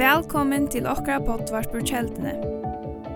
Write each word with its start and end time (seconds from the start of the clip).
Velkommen 0.00 0.68
til 0.72 0.86
okra 0.88 1.18
potvart 1.20 1.68
på 1.72 1.82
kjeldene. 1.84 2.32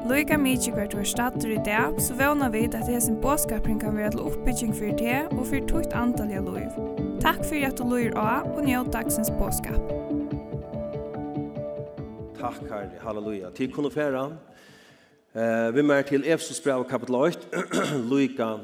Loika 0.04 0.36
mykje 0.36 0.74
hvert 0.76 0.92
var 0.96 1.06
stater 1.08 1.54
i 1.54 1.60
dag, 1.64 1.96
så 2.02 2.12
vana 2.18 2.50
vid 2.52 2.74
at 2.76 2.84
det 2.86 2.98
sin 3.02 3.16
båskapring 3.22 3.78
kan 3.80 3.96
være 3.96 4.10
til 4.10 4.20
oppbygging 4.20 4.74
for 4.76 4.92
det 4.98 5.22
og 5.32 5.46
for 5.46 5.64
tukt 5.70 5.94
antall 5.96 6.28
antalliga 6.28 6.42
loiv. 6.44 6.74
Takk 7.24 7.40
for 7.48 7.64
at 7.64 7.78
du 7.78 7.86
loir 7.88 8.12
av 8.20 8.50
og 8.52 8.66
njød 8.66 8.90
dagsens 8.92 9.32
båskap. 9.38 9.80
Takk, 12.36 12.60
herre, 12.68 12.90
halleluja. 13.00 13.50
Til 13.56 13.72
kunne 13.72 13.90
fære. 13.90 14.26
eh, 15.34 15.74
vi 15.74 15.82
mer 15.82 16.02
til 16.02 16.24
Efsos 16.26 16.60
brev 16.60 16.84
kapitel 16.84 17.14
8, 17.14 17.38
loika, 18.10 18.58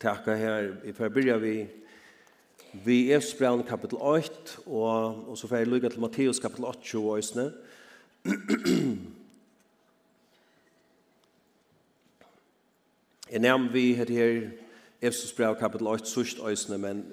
takk 0.00 0.26
her, 0.26 0.72
Vi 0.84 0.92
får 0.92 1.08
begynne 1.08 1.40
vi, 1.40 1.68
vi 2.72 3.12
Efsbrand 3.12 3.64
kapitel 3.66 3.98
8, 4.00 4.30
og, 4.66 5.28
og 5.28 5.38
så 5.38 5.46
får 5.48 5.56
jeg 5.56 5.66
lykke 5.66 5.88
til 5.88 6.00
Matteus 6.00 6.38
kapitel 6.38 6.64
8, 6.64 6.98
og 6.98 7.18
øsne. 7.18 7.52
jeg 13.30 13.38
nevner 13.38 13.72
vi 13.72 13.94
heter 13.94 14.14
her 14.14 14.50
Efsbrand 15.02 15.56
kapitel 15.56 15.86
8, 15.86 16.06
sørst 16.06 16.38
øsne, 16.48 16.78
men 16.78 17.04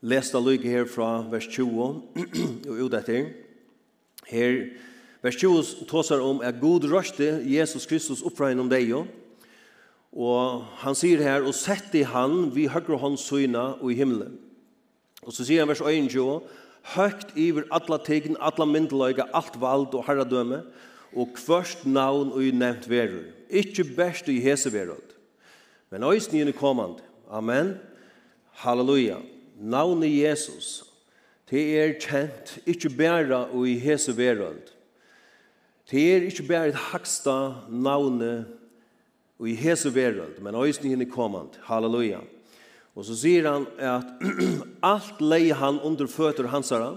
les 0.00 0.30
da 0.30 0.38
her 0.38 0.84
fra 0.84 1.28
vers 1.30 1.46
20, 1.46 1.82
og 2.68 2.78
ut 2.84 2.94
etter. 2.94 3.24
Her, 4.26 4.66
vers 5.22 5.36
20 5.36 5.62
tåsar 5.88 6.20
om 6.20 6.40
er 6.42 6.60
god 6.60 6.84
røste 6.92 7.42
Jesus 7.46 7.86
Kristus 7.86 8.22
oppfra 8.22 8.52
om 8.58 8.70
deg, 8.70 8.94
og 8.94 9.06
Og 10.14 10.62
han 10.84 10.94
sier 10.94 11.18
her, 11.18 11.42
og 11.42 11.56
sette 11.58 12.04
han 12.06 12.52
vi 12.54 12.68
høyre 12.70 13.00
hånd 13.02 13.18
søyna 13.18 13.74
og 13.80 13.90
i 13.90 13.96
himmelen. 13.98 14.38
Og 15.24 15.32
så 15.32 15.46
sier 15.46 15.64
han 15.64 15.70
vers 15.70 15.82
21, 15.82 16.42
høgt 16.94 17.32
iver 17.40 17.66
alla 17.72 17.98
tegn, 18.04 18.36
alla 18.40 18.66
myndeløyga, 18.68 19.28
alt 19.36 19.56
vald 19.60 19.94
og 19.96 20.04
herradøme, 20.08 20.62
og 21.14 21.32
kvørst 21.36 21.86
navn 21.86 22.32
og 22.34 22.42
nevnt 22.58 22.88
verur. 22.90 23.30
Ikkje 23.48 23.86
best 23.96 24.28
i 24.28 24.40
hese 24.42 24.72
verud, 24.74 25.14
men 25.90 26.04
øysen 26.04 26.48
i 26.48 26.52
kommand. 26.52 27.00
Amen. 27.30 27.76
Halleluja. 28.64 29.20
Navnet 29.60 30.10
Jesus, 30.10 30.84
det 31.50 31.62
er 31.78 31.94
kjent, 32.02 32.58
ikkje 32.66 32.90
bæra 32.90 33.44
og 33.52 33.68
i 33.68 33.78
hese 33.78 34.16
verud. 34.16 34.72
Det 35.90 36.02
er 36.16 36.26
ikkje 36.26 36.48
bæra 36.48 36.72
et 36.72 36.84
haksta 36.90 37.38
navnet 37.70 38.46
og 39.38 39.48
i 39.48 39.54
hese 39.54 39.94
verud, 39.94 40.40
men 40.42 40.54
øysen 40.54 41.00
i 41.00 41.04
kommand. 41.04 41.54
Halleluja. 41.62 42.18
Halleluja. 42.18 42.33
Og 42.94 43.06
så 43.08 43.16
sier 43.18 43.48
han 43.48 43.66
at 43.82 44.22
alt 44.94 45.22
lei 45.22 45.48
han 45.54 45.80
under 45.82 46.10
føtter 46.10 46.48
hansara, 46.52 46.94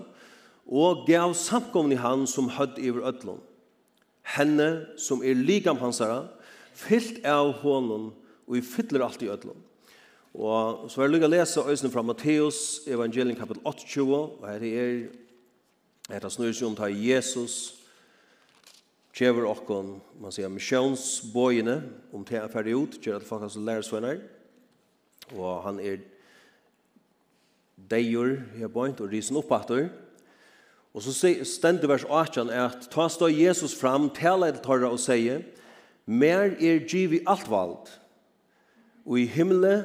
og 0.67 1.05
gav 1.07 1.33
samkomne 1.37 1.97
han 2.01 2.25
som 2.29 2.51
hødd 2.53 2.77
iver 2.83 3.05
ødlån. 3.07 3.39
Henne 4.35 4.69
som 4.99 5.23
er 5.23 5.37
ligam 5.39 5.79
hansara, 5.79 6.25
fyllt 6.77 7.23
av 7.25 7.53
honom, 7.63 8.11
og 8.47 8.59
i 8.59 8.63
fyller 8.63 9.05
alt 9.05 9.23
i 9.23 9.31
ødlån. 9.31 9.63
Og 10.37 10.91
så 10.91 11.01
er 11.01 11.07
det 11.07 11.15
lukket 11.15 11.31
å 11.31 11.33
lese 11.33 11.63
øyne 11.65 11.89
fra 11.89 12.03
Matteus, 12.05 12.59
evangelien 12.85 13.39
kapitel 13.39 13.63
28, 13.65 14.03
og 14.37 14.45
her 14.45 14.67
er 14.67 14.91
Hetta 16.07 16.29
snur 16.31 16.53
seg 16.55 16.69
om 16.69 16.75
ta 16.77 16.87
Jesus 16.87 17.77
kjever 19.17 19.47
okkon, 19.49 19.97
man 20.21 20.31
sier 20.31 20.47
misjonsbøyene, 20.51 21.81
om 22.15 22.23
te 22.23 22.37
er 22.39 22.51
ferdig 22.53 22.77
ut, 22.77 22.97
kjer 23.01 23.17
at 23.17 23.25
folk 23.27 23.43
har 23.43 23.51
så 23.51 23.59
lærer 23.59 24.21
og 25.35 25.63
han 25.65 25.79
er 25.79 25.97
deigur 27.89 28.37
her 28.57 28.67
bort 28.71 29.01
og 29.01 29.11
risen 29.11 29.37
oppattur. 29.39 29.87
Og 30.93 31.03
så 31.03 31.13
stender 31.45 31.87
vers 31.87 32.05
18 32.09 32.49
at 32.49 32.87
ta 32.91 33.07
stå 33.11 33.29
Jesus 33.29 33.75
fram, 33.77 34.09
tala 34.09 34.49
til 34.51 34.63
torra 34.63 34.89
og 34.89 35.01
sier, 35.01 35.43
mer 36.07 36.55
er 36.57 36.87
givi 36.87 37.19
alt 37.27 37.49
vald, 37.51 37.91
og 39.05 39.19
i 39.19 39.27
himle 39.29 39.75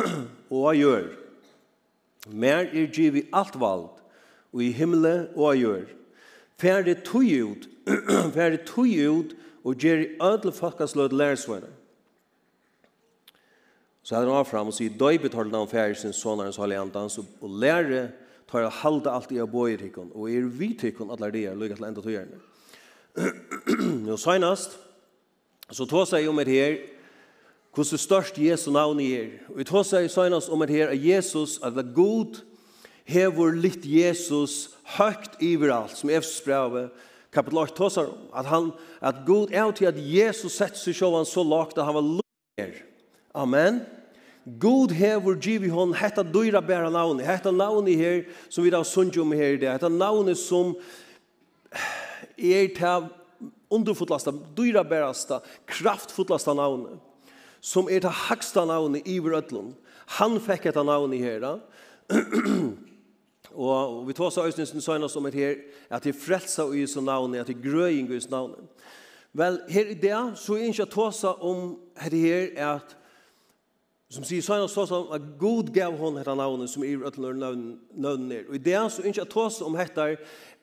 og 0.54 0.70
av 0.70 0.78
gjør. 0.78 1.10
Mer 2.30 2.70
er 2.72 2.88
givi 2.88 3.26
alt 3.34 3.58
vald, 3.60 3.90
og 4.54 4.62
i 4.62 4.70
himle 4.72 5.14
og 5.34 5.50
av 5.50 5.60
gjør. 5.60 5.86
Færre 6.62 6.94
tog 7.04 7.26
ut, 7.28 7.68
færre 8.36 8.62
tog 8.64 8.88
ut, 8.88 9.34
og 9.64 9.80
gjør 9.80 10.04
i 10.04 10.10
ødel 10.22 10.52
folkaslød 10.52 11.12
lærersvenner. 11.16 11.72
Så 14.04 14.18
hadde 14.18 14.32
han 14.32 14.44
fram 14.44 14.68
og 14.68 14.76
sier, 14.76 14.92
«Døy 14.92 15.16
betalte 15.18 15.56
han 15.56 15.70
färg 15.70 15.96
sin 15.96 16.12
sonarens 16.12 16.60
haliga 16.60 16.82
andans 16.84 17.16
og 17.18 17.48
lärare 17.48 18.10
tar 18.50 18.66
jeg 18.66 18.78
halda 18.82 19.14
allt 19.16 19.32
i 19.32 19.40
abojer 19.40 19.80
hickon 19.80 20.12
og 20.14 20.28
er 20.30 20.44
vi 20.46 20.74
tyckon 20.78 21.10
alla 21.10 21.30
det 21.32 21.46
er 21.48 21.56
lyckat 21.56 21.80
til 21.80 21.88
enda 21.88 22.02
togärna. 22.04 22.42
Og 24.12 24.18
senast 24.18 24.76
så 25.70 25.86
tar 25.86 26.04
sig 26.04 26.28
om 26.28 26.38
et 26.38 26.48
her, 26.48 26.76
hvordan 27.74 27.98
størst 27.98 28.38
Jesu 28.38 28.70
navn 28.70 29.00
i 29.00 29.12
er. 29.14 29.30
Og 29.48 29.58
vi 29.58 29.64
tar 29.64 29.86
seg 29.86 30.10
senast 30.10 30.50
om 30.52 30.62
et 30.62 30.70
her 30.70 30.92
at 30.92 31.00
Jesus, 31.00 31.60
at 31.62 31.74
det 31.74 31.94
god 31.94 32.42
hever 33.04 33.54
litt 33.56 33.86
Jesus 33.86 34.74
høyt 34.98 35.38
iveralt, 35.40 35.96
som 35.96 36.10
Efs 36.10 36.40
brevet, 36.44 36.90
kapitel 37.32 37.62
8 37.62 37.78
tar 37.78 37.94
seg 37.94 38.10
om, 38.10 38.26
at, 38.34 38.46
han, 38.50 38.72
at 39.00 39.22
god 39.26 39.54
er 39.54 39.70
til 39.72 39.90
at 39.90 39.98
Jesus 39.98 40.58
setter 40.58 40.78
seg 40.78 40.98
sjåvan 40.98 41.26
så 41.26 41.46
lagt 41.46 41.78
at 41.78 41.86
han 41.86 41.96
var 41.96 42.10
lukker. 42.18 42.74
Amen. 43.34 43.80
God 44.44 44.92
hever 44.92 45.34
givet 45.40 45.72
hon 45.72 45.94
hetta 45.96 46.22
dyra 46.22 46.60
bæra 46.60 46.90
navni, 46.92 47.24
Hetta 47.24 47.50
navni 47.50 47.96
her 47.96 48.22
som 48.48 48.64
vi 48.64 48.70
da 48.70 48.82
sundt 48.84 49.16
om 49.18 49.32
her 49.32 49.56
i 49.56 49.60
det. 49.60 49.72
Hetta 49.72 49.88
navni 49.88 50.34
som 50.36 50.74
er 52.38 52.68
til 52.76 53.08
underfotlasta, 53.72 54.32
dyra 54.56 54.84
bærasta, 54.84 55.40
kraftfotlasta 55.66 56.54
navni, 56.54 56.98
Som 57.60 57.88
er 57.88 58.00
til 58.00 58.10
haksta 58.10 58.64
navni 58.64 59.00
i 59.04 59.18
vrødlun. 59.18 59.74
Han 60.20 60.40
fekk 60.40 60.68
hetta 60.68 60.82
navni 60.84 61.18
her 61.18 61.40
da. 61.40 61.54
og 63.54 64.04
vi 64.06 64.12
tar 64.12 64.30
så 64.30 64.44
øyne 64.44 64.80
søgnast 64.80 65.16
om 65.16 65.26
her, 65.32 65.54
at 65.90 66.04
de 66.04 66.12
frelsa 66.12 66.68
i 66.68 66.80
Jesu 66.80 67.00
navni, 67.00 67.38
at 67.38 67.46
de 67.46 67.54
grøying 67.54 68.10
i 68.10 68.14
Jesu 68.14 68.28
navni. 68.30 68.60
Vel, 69.32 69.58
her 69.68 69.86
i 69.86 69.94
det, 69.94 70.38
så 70.38 70.54
er 70.54 70.68
ikke 70.68 70.84
å 70.84 70.92
ta 70.92 71.08
her 71.10 71.44
om 71.44 71.78
her, 71.96 72.52
at 72.74 72.96
som 74.14 74.24
sier 74.26 74.44
sånn 74.44 74.64
og 74.64 74.70
så 74.72 74.84
som 74.88 75.12
at 75.14 75.24
god 75.40 75.72
gav 75.74 75.96
hon 75.98 76.18
dette 76.18 76.34
navnet 76.38 76.70
som 76.70 76.84
er 76.86 77.02
ødler 77.08 77.36
nøvnen 77.36 78.32
er. 78.32 78.46
Og 78.48 78.56
i 78.58 78.62
det 78.62 78.78
så 78.92 79.04
ikke 79.04 79.24
at 79.26 79.32
tås 79.32 79.60
om 79.64 79.76
dette 79.78 80.08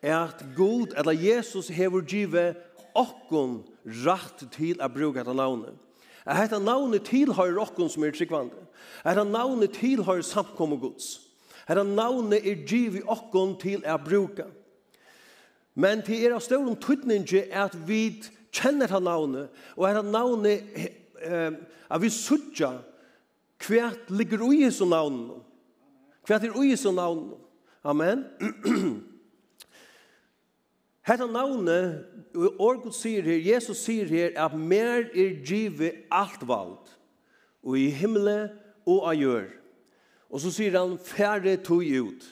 er 0.02 0.16
at 0.18 0.44
god, 0.58 0.96
eller 0.98 1.18
Jesus 1.18 1.70
hever 1.74 2.06
givet 2.08 2.60
okkon 2.98 3.62
rett 4.06 4.46
til 4.54 4.82
å 4.82 4.90
bruke 4.92 5.22
dette 5.22 5.36
navnet. 5.38 5.76
At 6.26 6.44
dette 6.44 6.62
navnet 6.62 7.08
tilhører 7.10 7.60
okkon 7.62 7.90
som 7.90 8.06
er 8.06 8.16
tryggvande. 8.16 8.58
At 9.04 9.16
dette 9.16 9.28
navnet 9.30 9.78
tilhører 9.78 10.26
samkommet 10.26 10.82
gods. 10.82 11.14
At 11.68 11.76
dette 11.76 11.88
navnet 11.88 12.46
er 12.46 12.66
givet 12.68 13.08
okkon 13.10 13.56
til 13.62 13.86
å 13.86 13.98
bruke. 14.02 14.48
Men 15.74 16.04
til 16.06 16.26
er 16.26 16.36
av 16.36 16.44
større 16.44 16.76
tydninge 16.84 17.46
at 17.56 17.76
vi 17.88 18.04
kjenner 18.52 18.90
dette 18.90 19.00
navnet, 19.04 19.52
og 19.78 19.88
dette 19.88 20.04
navnet, 20.12 20.88
at 21.92 22.02
vi 22.02 22.10
sutja 22.12 22.74
Kvært 23.62 24.10
ligger 24.10 24.42
ui 24.42 24.66
så 24.74 24.88
navn. 24.90 25.30
Kvært 26.26 26.48
er 26.48 26.58
ui 26.58 26.74
så 26.78 26.92
navn. 26.94 27.34
Amen. 27.84 28.26
Hetta 31.08 31.26
navnet, 31.26 32.06
Orgud 32.62 32.94
sier 32.94 33.26
her, 33.26 33.40
Jesus 33.42 33.82
sier 33.82 34.10
her, 34.10 34.36
at 34.38 34.54
mer 34.54 35.08
er 35.18 35.40
givet 35.46 36.06
alt 36.14 36.44
vald, 36.46 36.92
og 37.66 37.78
i 37.78 37.90
himmelen 37.90 38.52
og 38.86 39.08
av 39.10 39.18
gjør. 39.18 39.48
Og 40.32 40.44
så 40.44 40.54
sier 40.54 40.78
han, 40.78 40.96
færre 41.02 41.58
tog 41.66 41.82
ut. 41.84 42.30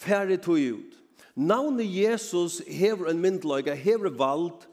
Færre 0.00 0.36
tog 0.40 0.58
ut. 0.58 0.96
Navnet 1.36 1.86
Jesus 1.92 2.62
hever 2.66 3.12
en 3.12 3.20
myndelaga, 3.20 3.76
hever 3.76 4.10
vald, 4.16 4.64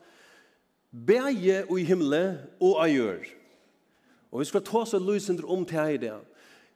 bæge 0.90 1.66
og 1.68 1.80
i 1.80 1.88
himmelen 1.88 2.40
og 2.64 2.80
av 2.80 2.92
gjør. 2.92 3.24
Amen. 3.28 3.43
Og 4.34 4.42
vi 4.42 4.50
skal 4.50 4.64
ta 4.66 4.82
oss 4.82 4.96
så 4.96 5.00
lysinder 5.00 5.46
om 5.46 5.62
til 5.66 5.78
her 5.78 5.94
i 5.94 6.02
det. 6.02 6.14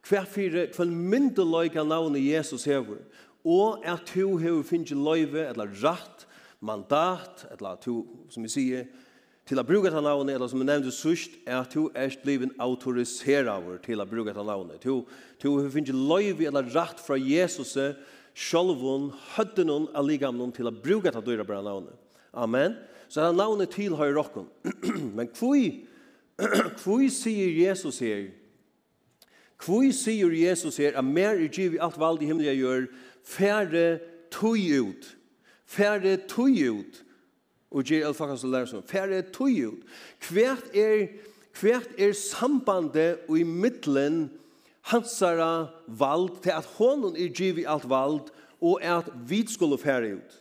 Hver 0.06 0.28
fire, 0.30 0.68
hver 0.76 0.92
myndeløyga 0.94 1.84
navnet 1.84 2.22
Jesus 2.22 2.68
hever, 2.70 3.02
og 3.48 3.82
at 3.88 4.06
du 4.14 4.38
hever 4.38 4.62
finnes 4.64 4.94
løyve, 4.94 5.48
eller 5.50 5.74
rett, 5.82 6.28
mandat, 6.62 7.48
eller 7.52 7.74
at 7.74 7.86
du, 7.86 8.06
som 8.30 8.46
vi 8.46 8.52
sier, 8.52 8.86
til 9.48 9.60
å 9.60 9.66
bruke 9.66 9.88
dette 9.88 10.04
navnet, 10.04 10.36
eller 10.36 10.52
som 10.52 10.62
vi 10.62 10.68
nevnte 10.68 10.94
sørst, 10.94 11.40
er 11.48 11.62
at 11.62 11.74
du 11.74 11.88
er 11.96 12.14
blivet 12.22 12.54
autoriserer 12.62 13.80
til 13.86 14.04
å 14.04 14.08
bruke 14.10 14.30
dette 14.30 14.46
navnet. 14.46 14.84
Du, 14.84 15.08
du 15.42 15.50
hever 15.56 15.74
finnes 15.74 15.96
løyve 15.96 16.50
eller 16.50 16.70
rett 16.76 17.02
fra 17.02 17.18
Jesus, 17.18 17.74
sjølvun, 18.38 19.10
høtten 19.34 19.72
hun, 19.74 19.90
alligamnen 19.98 20.54
til 20.54 20.70
å 20.70 20.76
bruke 20.76 21.10
dette 21.10 21.26
dyra 21.26 21.48
bra 21.48 21.64
navnet. 21.66 21.96
Amen. 22.38 22.78
Så 23.08 23.24
det 23.24 23.38
navnet 23.40 23.72
tilhører 23.74 24.20
dere. 24.20 24.46
Men 25.18 25.32
hvor 25.34 25.56
Hvor 26.84 27.10
sier 27.10 27.68
Jesus 27.68 28.00
her? 28.00 28.30
Hvor 29.66 29.92
sier 29.92 30.32
Jesus 30.32 30.78
her 30.78 30.98
at 30.98 31.06
mer 31.06 31.34
er 31.34 31.50
givet 31.50 31.82
alt 31.82 31.98
valg 32.00 32.22
i 32.22 32.30
himmelen 32.30 32.52
jeg 32.52 32.62
gjør, 32.62 32.86
færre 33.26 34.00
tog 34.32 34.58
ut. 34.58 35.18
Færre 35.66 36.18
tog 36.30 36.54
ut. 36.54 37.04
Og 37.72 37.84
gjør 37.84 38.08
alt 38.08 38.20
faktisk 38.20 38.48
å 38.48 38.52
lære 38.54 38.72
seg. 38.72 38.86
Færre 38.88 39.22
tog 39.34 39.50
ut. 39.52 39.96
Hvert 40.30 40.76
er, 40.78 41.08
hvert 41.60 41.98
er 41.98 42.14
sambandet 42.14 43.26
og 43.28 43.40
i 43.40 43.48
middelen 43.48 44.28
hansara 44.88 45.68
vald 45.88 46.38
til 46.46 46.54
at 46.56 46.70
honom 46.78 47.18
er 47.18 47.34
givet 47.34 47.68
alt 47.68 47.90
vald 47.90 48.30
og 48.62 48.84
at 48.86 49.10
vi 49.28 49.44
skulle 49.50 49.78
færre 49.82 50.16
ut. 50.22 50.38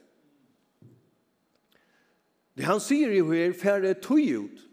Det 2.56 2.64
han 2.64 2.80
sier 2.80 3.12
jo 3.12 3.28
her, 3.32 3.52
færre 3.52 3.94
tog 4.00 4.20
ut. 4.20 4.65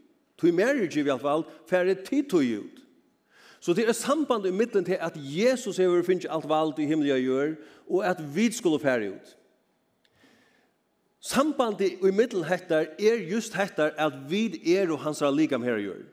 Tog 0.43 0.53
marriage 0.53 0.99
i 0.99 1.03
hvert 1.07 1.21
fall 1.21 1.45
færre 1.69 1.95
tid 1.95 2.29
tog 2.29 2.43
ut. 2.43 2.79
Så 3.63 3.73
det 3.73 3.87
er 3.87 3.95
samband 3.95 4.45
i 4.45 4.51
middelen 4.51 4.85
til 4.85 4.97
at 4.99 5.15
Jesus 5.15 5.77
hever 5.77 6.03
finnes 6.03 6.27
alt 6.27 6.49
vald 6.51 6.79
i 6.83 6.85
himmel 6.85 7.07
jeg 7.07 7.23
gjør, 7.23 7.53
og 7.87 8.01
at 8.03 8.19
vi 8.35 8.51
skulle 8.51 8.79
færre 8.79 9.13
ut. 9.13 9.37
Sambandet 11.23 12.01
i 12.03 12.11
middelen 12.11 12.43
hettar 12.43 12.89
er 12.99 13.21
just 13.31 13.55
hettar 13.55 13.93
at 13.97 14.17
vi 14.27 14.75
er 14.75 14.91
og 14.91 14.99
hans 14.99 15.23
likam 15.31 15.63
her 15.63 15.79
gjør. 15.79 16.03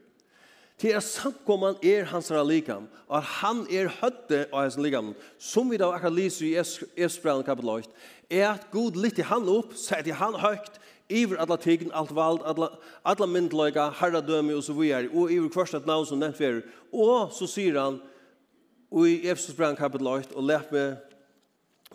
Til 0.79 0.94
at 0.94 1.03
samkomman 1.03 1.75
er 1.83 2.05
hans 2.05 2.31
likam, 2.47 2.87
og 3.09 3.19
at 3.19 3.25
han 3.25 3.67
er 3.67 3.91
høtte 3.99 4.47
av 4.53 4.62
hans 4.62 4.79
likam, 4.79 5.11
som 5.38 5.71
vi 5.71 5.76
da 5.76 5.91
akkurat 5.91 6.15
lyser 6.15 6.47
i 6.47 7.03
Esbrand 7.05 7.44
kapitel 7.44 7.69
8, 7.69 7.91
er 8.31 8.47
at 8.53 8.71
Gud 8.71 8.94
lytter 8.94 9.26
han 9.26 9.50
opp, 9.50 9.75
setter 9.75 10.15
han 10.15 10.38
høyt, 10.38 10.80
iver 11.11 11.41
alla 11.43 11.57
tigen, 11.57 11.91
alt 11.93 12.15
vald, 12.15 12.43
alla, 12.45 12.71
alla 13.05 13.27
myndløyga, 13.27 13.91
herradømme 14.01 14.57
og 14.57 14.65
så 14.65 14.73
videre, 14.73 15.11
og 15.12 15.33
iver 15.33 15.49
kvørst 15.53 15.75
et 15.75 15.87
navn 15.87 16.07
som 16.07 16.19
nevnt 16.19 16.41
vi 16.41 16.62
Og 16.93 17.33
så 17.33 17.47
sier 17.47 17.81
han, 17.81 18.01
og 18.91 19.09
i 19.09 19.29
Efesus 19.29 19.57
brand 19.57 19.77
kapitel 19.77 20.07
8, 20.07 20.37
og 20.37 20.45
lep 20.45 20.73
med 20.73 20.97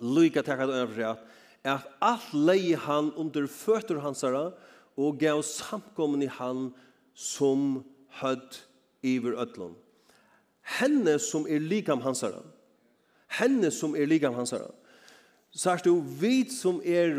lyga 0.01 0.41
takket 0.41 0.69
øyne 0.69 0.93
for 0.93 1.17
at 1.65 1.87
alt 2.01 2.33
leie 2.33 2.77
han 2.77 3.11
under 3.15 3.47
føtter 3.47 3.99
hansara 3.99 4.51
og 4.97 5.17
gav 5.19 5.41
samkommen 5.43 6.21
i 6.21 6.29
han 6.29 6.73
som 7.13 7.83
hødd 8.21 8.59
iver 9.03 9.33
ødlån. 9.41 9.73
Henne 10.79 11.19
som 11.19 11.47
er 11.49 11.59
likam 11.59 12.01
hansara 12.01 12.43
henne 13.39 13.71
som 13.73 13.95
er 13.95 14.07
likam 14.09 14.35
hansara 14.35 14.69
herre, 15.55 15.79
du, 15.85 16.01
vi 16.19 16.43
som 16.51 16.81
er 16.83 17.15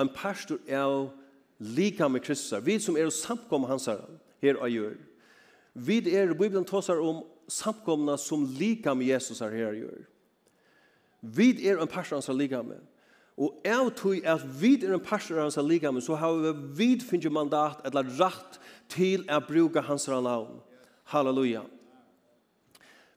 en 0.00 0.08
pastor 0.14 0.58
av 0.72 1.10
lika 1.58 2.08
med 2.08 2.22
Kristus. 2.22 2.66
Vi 2.66 2.78
som 2.78 2.96
er 2.96 3.10
samkomna 3.10 3.68
hans 3.68 3.88
her 4.42 4.56
og 4.56 4.70
gjør. 4.70 4.96
Vi 5.74 5.98
er, 6.14 6.34
Bibelen 6.34 6.64
tåsar 6.64 7.00
om 7.02 7.24
samkomna 7.48 8.16
som 8.16 8.46
lika 8.58 8.94
med 8.94 9.06
Jesus 9.06 9.40
her 9.40 9.68
og 9.68 9.76
gjør. 9.76 10.02
Vi 11.20 11.66
er 11.66 11.80
en 11.80 11.88
pastor 11.88 12.16
hans 12.16 12.28
lika 12.28 12.62
med. 12.62 12.80
Og 13.36 13.60
jeg 13.64 13.90
tror 13.96 14.16
at 14.24 14.44
vi 14.60 14.74
er 14.84 14.94
en 14.94 15.00
pastor 15.00 15.40
hans 15.40 15.56
lika 15.56 15.90
med, 15.90 16.02
så 16.02 16.14
har 16.14 16.52
vi 16.76 17.00
finnet 17.00 17.32
mandat 17.32 17.82
eller 17.84 18.06
rett 18.20 18.60
til 18.88 19.24
å 19.26 19.40
bruke 19.42 19.82
hans 19.82 20.06
navn. 20.08 20.60
Halleluja. 21.04 21.64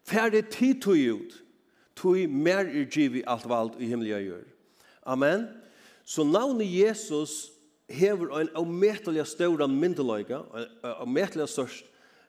Færre 0.07 0.42
tid 0.42 0.81
tog 0.81 0.98
ut, 0.98 1.44
tog 1.95 2.30
mer 2.30 2.66
er 2.66 2.88
givet 2.89 3.28
alt 3.28 3.45
valgt 3.50 3.81
i 3.81 3.89
himmelen 3.92 4.24
gjør. 4.24 4.45
Amen. 5.06 5.48
Så 6.06 6.24
navnet 6.24 6.68
Jesus 6.72 7.51
hever 7.89 8.39
en 8.39 8.50
avmetelig 8.56 9.25
større 9.28 9.68
myndeløyga, 9.68 10.42
en 10.56 10.68
avmetelig 10.84 11.48
størst 11.50 11.86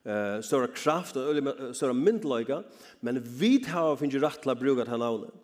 uh, 0.07 0.41
stora 0.43 0.67
kraft 0.75 1.17
och 1.17 1.77
stora 1.77 1.93
myndeløyga, 1.93 2.63
men 3.01 3.23
vid 3.23 3.67
har 3.67 3.97
finns 3.97 4.15
ju 4.15 4.21
rätt 4.21 4.47
att 4.47 4.59
bruka 4.59 4.85
han 4.91 5.01
navnet. 5.01 5.35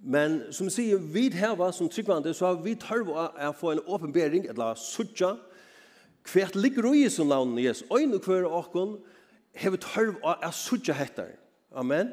men 0.00 0.52
som 0.52 0.70
sier, 0.70 0.98
vi 0.98 1.30
här 1.30 1.72
som 1.72 1.88
tryggvande 1.88 2.34
så 2.34 2.46
har 2.46 2.62
vi 2.62 2.74
tolv 2.76 3.10
att 3.10 3.58
få 3.58 3.72
en 3.72 3.80
uppenbarelse 3.80 4.50
eller 4.50 4.74
suttja, 4.74 5.36
hvert 6.32 6.54
ligger 6.54 6.94
i 6.94 7.10
som 7.10 7.28
land 7.28 7.58
yes. 7.58 7.82
En 7.90 8.14
och 8.14 8.22
kvar 8.24 8.44
åkken, 8.44 8.72
kon 8.72 9.02
har 9.54 9.76
tolv 9.76 10.14
att 10.22 10.54
suttja 10.54 10.94
heter 10.94 11.34
amen. 11.74 12.12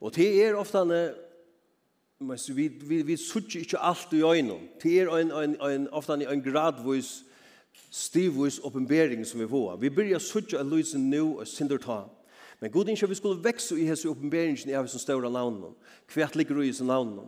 Og 0.00 0.12
det 0.14 0.44
är 0.44 0.54
ofta 0.54 0.84
men 2.20 2.38
så 2.38 2.52
vi 2.52 2.68
vi 2.68 3.02
vi 3.02 3.16
suche 3.16 3.60
ikkje 3.60 3.78
alt 3.80 4.12
i 4.12 4.22
øynene. 4.22 4.68
Det 4.82 5.00
er 5.00 5.08
ein 5.16 5.32
ein 5.32 5.56
ein 5.60 5.88
ofte 5.88 6.12
ein 6.12 6.42
gradvis 6.42 7.24
stivvis 7.90 8.58
oppenbering 8.58 9.26
som 9.26 9.40
vi 9.40 9.48
får. 9.48 9.76
Vi 9.76 9.90
byrja 9.90 10.18
suche 10.18 10.58
a 10.58 10.62
Louise 10.62 10.98
a 10.98 11.22
og 11.22 11.46
sinderta. 11.46 12.04
Men 12.60 12.70
god 12.70 12.88
innkjøp 12.88 13.10
vi 13.10 13.14
skulle 13.14 13.44
vekse 13.44 13.80
i 13.80 13.86
hese 13.86 14.08
oppenberingen 14.08 14.68
i 14.68 14.72
av 14.72 14.86
som 14.86 15.00
større 15.00 15.30
navnen. 15.30 15.74
Hvert 16.14 16.36
ligger 16.36 16.62
i 16.62 16.66
hese 16.66 16.84
navnen. 16.84 17.24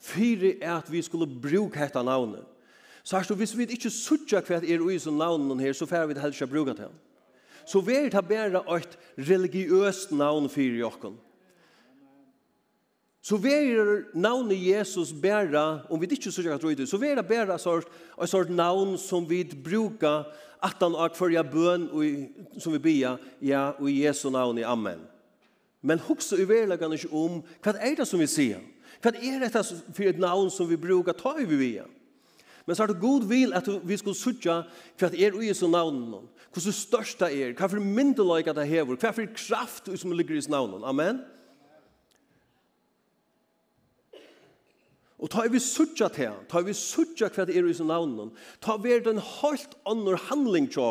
Fyre 0.00 0.56
er 0.62 0.76
at 0.76 0.92
vi 0.92 1.02
skulle 1.02 1.26
bruke 1.26 1.78
hette 1.78 2.02
navnet. 2.02 2.44
Så 3.04 3.18
her, 3.18 3.34
hvis 3.34 3.58
vi 3.58 3.62
ikke 3.62 3.90
suttja 3.90 4.40
hvert 4.40 4.64
er 4.64 4.80
i 4.80 4.92
hese 4.92 5.10
navnen 5.10 5.60
her, 5.60 5.72
så 5.72 5.86
fer 5.86 6.06
vi 6.06 6.14
det 6.14 6.22
helst 6.22 6.40
ikke 6.40 6.52
bruke 6.52 6.72
det. 6.72 6.88
Så 7.66 7.80
vi 7.80 7.94
er 7.94 8.08
det 8.08 8.28
bare 8.28 8.76
et 8.76 8.98
religiøst 9.18 10.12
navn 10.12 10.48
fyre 10.48 10.78
jokken 10.78 11.18
så 13.22 13.38
verir 13.38 14.08
navnet 14.18 14.58
Jesus 14.58 15.12
bæra, 15.14 15.86
om 15.90 16.00
vi 16.00 16.08
ikke 16.10 16.32
sørger 16.32 16.54
at 16.54 16.78
det, 16.78 16.88
så 16.90 16.98
verir 16.98 17.22
bæra 17.22 17.58
sort, 17.58 17.86
og 18.16 18.28
sort 18.28 18.50
navn 18.50 18.98
som 18.98 19.28
vi 19.30 19.44
bruker 19.64 20.26
at 20.62 20.82
han 20.82 20.94
har 20.94 21.14
førja 21.14 21.42
bøn 21.42 21.88
som 22.58 22.74
vi 22.74 22.78
bia, 22.78 23.16
ja, 23.42 23.70
og 23.78 23.90
i 23.90 24.04
Jesu 24.04 24.30
navn 24.30 24.58
i 24.58 24.66
Amen. 24.66 25.00
Men 25.82 25.98
hukse 25.98 26.38
i 26.38 26.46
verleggan 26.46 26.94
ikke 26.94 27.10
om, 27.10 27.40
hva 27.62 27.74
er 27.78 27.96
det 27.98 28.06
som 28.06 28.20
vi 28.22 28.28
sier? 28.30 28.62
Hva 29.02 29.10
er 29.14 29.42
det 29.42 29.50
for 29.54 30.06
et 30.06 30.18
navn 30.22 30.50
som 30.50 30.68
vi 30.70 30.78
bruker 30.78 31.14
ta 31.18 31.34
i 31.38 31.46
vi 31.46 31.58
bia? 31.58 31.86
Men 32.66 32.78
så 32.78 32.84
er 32.84 32.92
det 32.92 33.02
god 33.02 33.26
vil 33.26 33.54
at 33.58 33.66
vi 33.82 33.96
skal 33.98 34.14
sørge 34.14 34.56
hva 34.98 35.10
er 35.10 35.38
i 35.38 35.48
Jesu 35.48 35.66
navn, 35.70 36.26
hva 36.50 36.62
er 36.62 36.74
størsta 36.74 37.30
er, 37.30 37.54
hva 37.58 37.66
er 37.66 37.82
myndeløyga 37.82 38.54
det 38.54 38.68
hever, 38.70 38.98
hva 38.98 39.14
er 39.14 39.30
kraft 39.34 39.90
som 39.98 40.14
ligger 40.14 40.34
i 40.34 40.42
Jesu 40.42 40.50
navn, 40.50 40.78
Amen. 40.82 40.86
Amen. 40.90 41.22
Og 45.22 45.30
ta 45.30 45.44
vi 45.46 45.60
suttja 45.62 46.08
til 46.10 46.32
han, 46.32 46.46
ta 46.50 46.64
vi 46.66 46.74
suttja 46.74 47.28
hva 47.30 47.46
det 47.46 47.54
er 47.54 47.68
i 47.70 47.76
sin 47.78 47.86
navn, 47.90 48.32
ta 48.58 48.74
vi 48.82 48.90
er 48.90 49.04
den 49.04 49.20
helt 49.22 49.76
andre 49.86 50.18
handling 50.28 50.66
til 50.72 50.82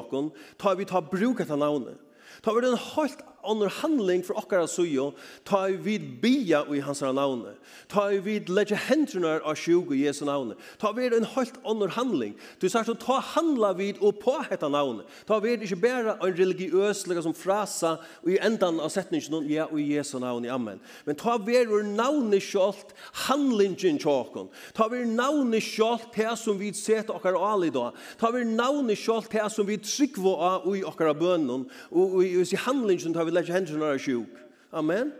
ta 0.61 0.71
vi 0.79 0.87
ta 0.87 1.03
bruk 1.03 1.43
av 1.43 1.51
navnet, 1.59 1.99
ta 2.39 2.55
vi 2.55 2.63
den 2.63 2.79
helt 2.79 3.25
under 3.47 3.69
handling 3.69 4.23
for 4.23 4.33
okkara 4.39 4.67
sujo, 4.69 5.13
ta 5.45 5.65
i 5.69 5.75
vid 5.75 6.21
bia 6.21 6.63
i 6.69 6.79
hans 6.79 7.01
navne, 7.01 7.55
ta 7.89 8.07
i 8.11 8.19
vid 8.23 8.49
legge 8.49 8.75
hendrene 8.75 9.39
av 9.41 9.55
sjuk 9.59 9.91
i 9.95 10.03
Jesu 10.05 10.23
navne, 10.25 10.55
ta 10.79 10.91
vid 10.95 11.13
en 11.13 11.27
helt 11.35 11.57
under 11.65 11.87
handling, 11.87 12.35
du 12.59 12.69
sagt 12.69 12.89
så 12.89 12.95
ta 12.99 13.19
handla 13.33 13.73
vid 13.77 14.01
og 14.01 14.19
på 14.21 14.37
hetta 14.49 14.69
navne, 14.71 15.05
ta 15.27 15.39
vid 15.43 15.63
ikkje 15.65 15.79
bæra 15.81 16.17
en 16.21 16.35
religiøs 16.37 17.05
lega 17.09 17.23
som 17.25 17.35
frasa 17.35 17.97
og 18.23 18.31
i 18.31 18.39
endan 18.41 18.79
av 18.81 18.91
setningen 18.93 19.49
ja 19.49 19.67
og 19.69 19.79
i 19.81 19.89
Jesu 19.95 20.17
navne, 20.19 20.51
amen, 20.51 20.81
men 21.05 21.19
ta 21.19 21.37
vid 21.41 21.71
ur 21.71 21.85
navne 21.87 22.39
kjolt 22.41 22.95
handlingen 23.27 23.99
tjokon, 24.01 24.51
ta 24.77 24.87
vid 24.91 25.09
navne 25.09 25.61
kjolt 25.63 26.11
te 26.15 26.27
som 26.39 26.59
vi 26.59 26.71
set 26.77 27.11
okkara 27.13 27.41
al 27.51 27.65
i 27.67 27.73
dag, 27.73 27.97
ta 28.21 28.31
vid 28.33 28.49
navne 28.53 28.95
kjolt 28.97 29.31
te 29.31 29.43
som 29.51 29.67
vi 29.67 29.79
tryggva 29.81 30.35
av 30.51 30.69
i 30.75 30.83
okkara 30.87 31.13
bønnen, 31.17 31.65
og 31.91 32.21
i 32.23 32.61
handlingen 32.65 33.15
tar 33.15 33.27
vi 33.27 33.30
vi 33.31 33.35
lägger 33.35 33.53
händerna 33.53 33.85
när 33.85 33.97
sjuk. 33.97 34.29
Amen. 34.69 35.11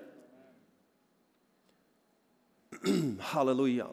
Halleluja. 3.20 3.88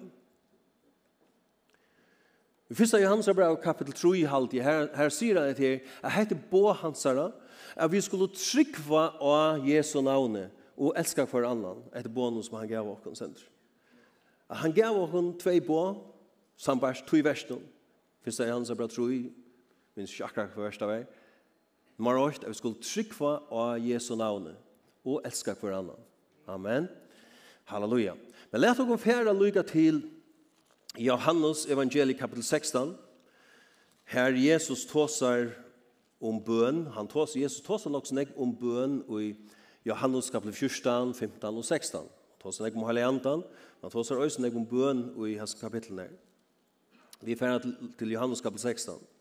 I 2.69 2.75
första 2.75 3.01
Johans 3.01 3.27
brev 3.27 3.57
kapitel 3.57 3.93
3 3.93 4.09
halt 4.09 4.31
halvtid. 4.31 4.63
Her, 4.63 4.89
her 4.95 5.09
sier 5.09 5.37
han 5.37 5.51
att 5.51 5.57
det 5.57 5.83
heter 6.03 6.39
bo 6.51 6.73
hansara 6.73 7.33
at 7.77 7.93
vi 7.93 8.03
skulle 8.03 8.29
tryckva 8.29 9.13
av 9.21 9.69
Jesu 9.69 10.03
navne 10.03 10.51
og 10.77 10.99
elska 10.99 11.27
for 11.27 11.47
annan 11.47 11.85
etter 11.95 12.11
bonus 12.11 12.47
som 12.47 12.59
han 12.59 12.69
gav 12.69 12.91
oss 12.91 13.19
sen. 13.19 13.37
Han 14.49 14.73
gav 14.73 14.97
oss 14.97 15.43
två 15.43 15.61
bo 15.67 15.81
som 16.57 16.81
to 17.07 17.17
i 17.17 17.23
versen. 17.23 17.63
Första 18.25 18.47
Johans 18.47 18.71
brev 18.71 18.89
3 18.89 19.31
minns 19.95 20.11
ikke 20.11 20.25
akkurat 20.25 20.55
första 20.55 20.87
vägen 20.87 21.07
Nummer 21.99 22.19
8, 22.19 22.45
at 22.45 22.49
vi 22.49 22.55
skulle 22.55 22.83
trykva 22.83 23.31
av 23.51 23.79
Jesu 23.83 24.13
navne 24.15 24.53
og 25.03 25.25
elska 25.27 25.57
hver 25.59 25.81
annan. 25.81 26.05
Amen. 26.47 26.87
Halleluja. 27.67 28.15
Men 28.53 28.61
let 28.61 28.79
oss 28.79 29.03
færa 29.03 29.33
lyga 29.35 29.65
til 29.67 30.05
Johannes 30.99 31.67
evangeli 31.67 32.15
kapitel 32.15 32.45
16. 32.45 32.95
Her 34.05 34.31
Jesus 34.31 34.87
tåsar 34.87 35.51
om 36.21 36.39
bøn. 36.45 36.87
Han 36.95 37.09
tåsar, 37.09 37.41
Jesus 37.41 37.67
tåsar 37.67 37.91
nok 37.91 38.07
snakk 38.07 38.31
om 38.37 38.55
bøn 38.57 39.03
i 39.19 39.35
Johannes 39.85 40.31
kapitel 40.31 40.55
14, 40.55 41.15
15 41.15 41.51
og 41.51 41.65
16. 41.65 42.09
Tåsar 42.39 42.65
nek 42.65 42.79
om 42.79 42.87
Haleantan, 42.87 43.43
men 43.83 43.91
tåsar 43.91 44.23
også 44.23 44.43
nek 44.43 44.55
om 44.55 44.67
bøn 44.67 45.09
i 45.27 45.35
hans 45.35 45.59
kapitlen 45.59 45.99
her. 45.99 46.15
Vi 47.21 47.35
færa 47.35 47.59
til 47.99 48.13
Johannes 48.15 48.41
kapitel 48.41 48.71
16. 48.71 49.18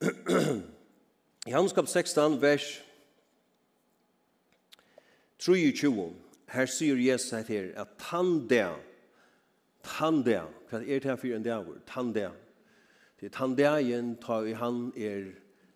I 0.00 1.50
Hanskap 1.50 1.88
16, 1.88 2.40
vers 2.40 2.80
23, 5.38 6.14
her 6.48 6.66
sier 6.66 6.96
Jesus 6.96 7.48
her, 7.48 7.72
at 7.76 7.88
han 8.08 8.46
det, 8.48 8.70
han 9.98 10.22
det, 10.24 10.40
hva 10.70 10.80
er 10.80 11.02
det 11.02 11.10
her 11.10 11.18
for 11.20 11.36
en 11.36 11.44
dag, 11.44 11.68
han 11.92 12.14
der, 12.16 12.32
er 13.20 13.36
han 13.36 13.56
det 13.56 13.68
igjen 13.82 14.14
ta 14.22 14.40
i 14.48 14.56
han 14.56 14.88
er 14.96 15.34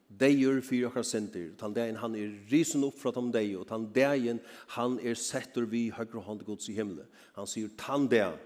deir 0.08 0.62
fyrir 0.64 0.88
okkar 0.88 1.04
sendir, 1.04 1.52
tan 1.60 1.74
dein 1.76 1.98
han 2.00 2.16
er 2.16 2.32
risen 2.48 2.84
opp 2.86 2.96
fra 3.00 3.12
tom 3.12 3.28
dei, 3.34 3.50
og 3.58 3.68
han 3.68 3.90
det 3.92 4.08
igjen, 4.22 4.40
han 4.76 4.96
er 5.04 5.18
setter 5.20 5.68
vi 5.68 5.90
høyre 5.92 6.22
hånd 6.24 6.46
gods 6.46 6.70
i 6.72 6.76
himmelen. 6.78 7.08
Han 7.36 7.48
sier 7.50 7.68
tan 7.76 8.08
dein, 8.08 8.40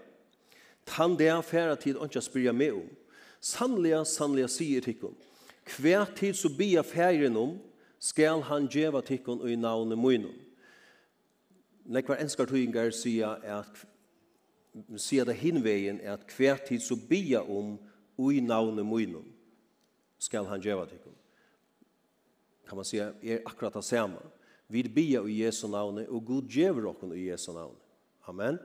det 1.15 1.31
er 1.31 1.41
færa 1.45 1.79
tid 1.79 1.95
åndsja 1.95 2.25
spyrja 2.25 2.51
meg 2.51 2.75
om. 2.75 2.87
Sannliga, 3.39 4.03
sannliga 4.03 4.49
sier 4.51 4.83
tikkum, 4.83 5.15
hver 5.77 6.05
tid 6.15 6.33
så 6.33 6.49
bia 6.57 6.81
færen 6.81 7.37
om, 7.37 7.57
skal 7.99 8.41
han 8.41 8.67
djeva 8.71 9.01
tikkun 9.01 9.43
i 9.49 9.55
navnet 9.59 9.97
munnen. 9.99 10.35
Nekvar 11.89 12.21
enskar 12.21 12.47
tøyngar 12.47 12.93
sia 12.95 13.33
at 13.43 13.85
sier 15.01 15.25
det 15.25 15.35
hinvegen 15.41 15.99
at 16.05 16.27
hver 16.37 16.61
tid 16.67 16.79
så 16.79 16.95
bia 17.09 17.41
om 17.41 17.77
i 18.31 18.39
navnet 18.43 18.85
munnen 18.85 19.25
skal 20.19 20.45
han 20.45 20.61
djeva 20.61 20.85
tikkun. 20.85 21.15
Kan 22.67 22.77
man 22.77 22.85
sier, 22.85 23.15
er 23.23 23.41
akkurat 23.47 23.73
det 23.73 23.83
samme. 23.87 24.21
Vi 24.69 24.83
bia 24.83 25.23
i 25.25 25.39
Jesu 25.41 25.67
navnet 25.67 26.09
og 26.09 26.25
Gud 26.25 26.49
djever 26.51 26.91
okkun 26.91 27.15
i 27.17 27.29
Jesu 27.29 27.51
navnet. 27.53 27.81
Amen. 28.27 28.59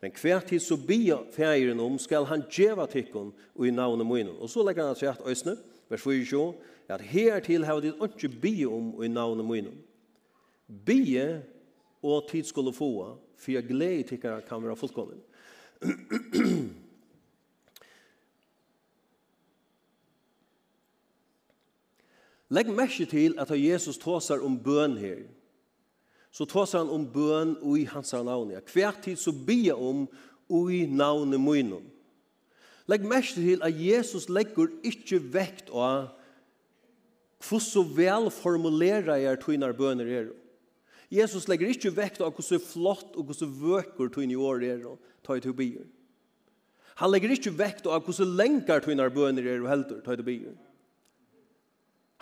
Men 0.00 0.12
hver 0.20 0.40
tid 0.46 0.60
så 0.60 0.76
bia 0.76 1.18
færen 1.32 1.80
om 1.80 1.98
skal 1.98 2.26
han 2.30 2.44
djeva 2.50 2.86
tikkun 2.86 3.32
i 3.58 3.70
navnet 3.70 4.06
munnen. 4.06 4.36
Og 4.38 4.50
så 4.50 4.62
legger 4.62 4.86
han 4.86 4.98
seg 4.98 5.12
at 5.14 5.26
øysne, 5.26 5.56
vers 5.92 6.02
4, 6.02 6.52
at 6.88 7.00
her 7.00 7.40
til 7.40 7.64
har 7.64 7.80
dit 7.80 7.94
ikke 8.04 8.28
bie 8.40 8.68
om 8.68 9.02
i 9.04 9.08
navnet 9.08 9.44
munnen. 9.46 9.78
Bie 10.86 11.42
og 12.02 12.28
tid 12.30 12.44
skulle 12.48 12.72
få, 12.72 13.18
for 13.36 13.52
jeg 13.52 13.66
gleder 13.68 14.02
til 14.08 14.18
hva 14.22 14.40
kan 14.46 14.62
være 14.64 14.76
fullkommen. 14.76 15.20
Legg 22.52 22.68
merke 22.68 23.04
til 23.08 23.34
at 23.40 23.50
Jesus 23.56 23.98
tåsar 23.98 24.44
om 24.44 24.58
bøn 24.60 24.96
her. 25.00 25.16
Så 26.32 26.44
tåsar 26.44 26.78
han 26.78 26.90
om 26.92 27.06
bøn 27.12 27.56
og 27.62 27.78
i 27.78 27.84
hans 27.84 28.12
navn. 28.12 28.52
Hver 28.72 28.92
tid 29.02 29.16
så 29.16 29.32
bia 29.46 29.74
om 29.74 30.08
og 30.48 30.72
i 30.72 30.86
navnet 30.86 31.40
munnen. 31.40 31.91
Legg 32.90 33.04
mest 33.06 33.38
til 33.38 33.62
at 33.62 33.78
Jesus 33.78 34.28
legger 34.28 34.72
ikke 34.86 35.20
vekt 35.32 35.70
av 35.70 36.10
hvor 37.42 37.62
så 37.62 37.82
vel 37.82 38.28
formulerer 38.30 39.18
jeg 39.18 39.40
tøyner 39.42 39.74
bøner 39.74 40.06
er. 40.06 40.28
Jesus 41.12 41.48
legger 41.50 41.68
ikke 41.68 41.92
vekt 41.94 42.22
av 42.22 42.32
hvordan 42.32 42.62
flott 42.62 43.16
og 43.18 43.28
hvordan 43.28 43.56
vøker 43.60 44.12
tøyner 44.14 44.40
år 44.40 44.62
er 44.66 44.84
og 44.88 45.00
tøy 45.26 45.42
til 45.42 45.56
bier. 45.56 45.88
Han 47.00 47.10
legger 47.10 47.34
ikke 47.34 47.54
vekt 47.58 47.88
av 47.88 48.04
hvordan 48.06 48.36
lenger 48.38 48.84
tøyner 48.84 49.10
bøner 49.12 49.46
er 49.46 49.64
og 49.64 49.72
helter 49.72 50.00
tøy 50.04 50.14
til 50.16 50.28
bier. 50.28 50.54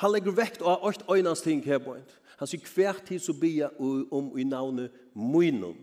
Han 0.00 0.14
legger 0.14 0.32
vekt 0.32 0.64
av 0.64 0.86
alt 0.88 1.04
øynens 1.12 1.44
ting 1.44 1.60
her 1.64 1.80
på 1.84 1.98
Han 2.40 2.48
sier 2.48 2.64
hver 2.72 3.02
tid 3.04 3.20
så 3.20 3.34
bier 3.36 3.76
om 3.78 4.32
i 4.38 4.46
navnet 4.48 4.94
Moinon. 5.12 5.76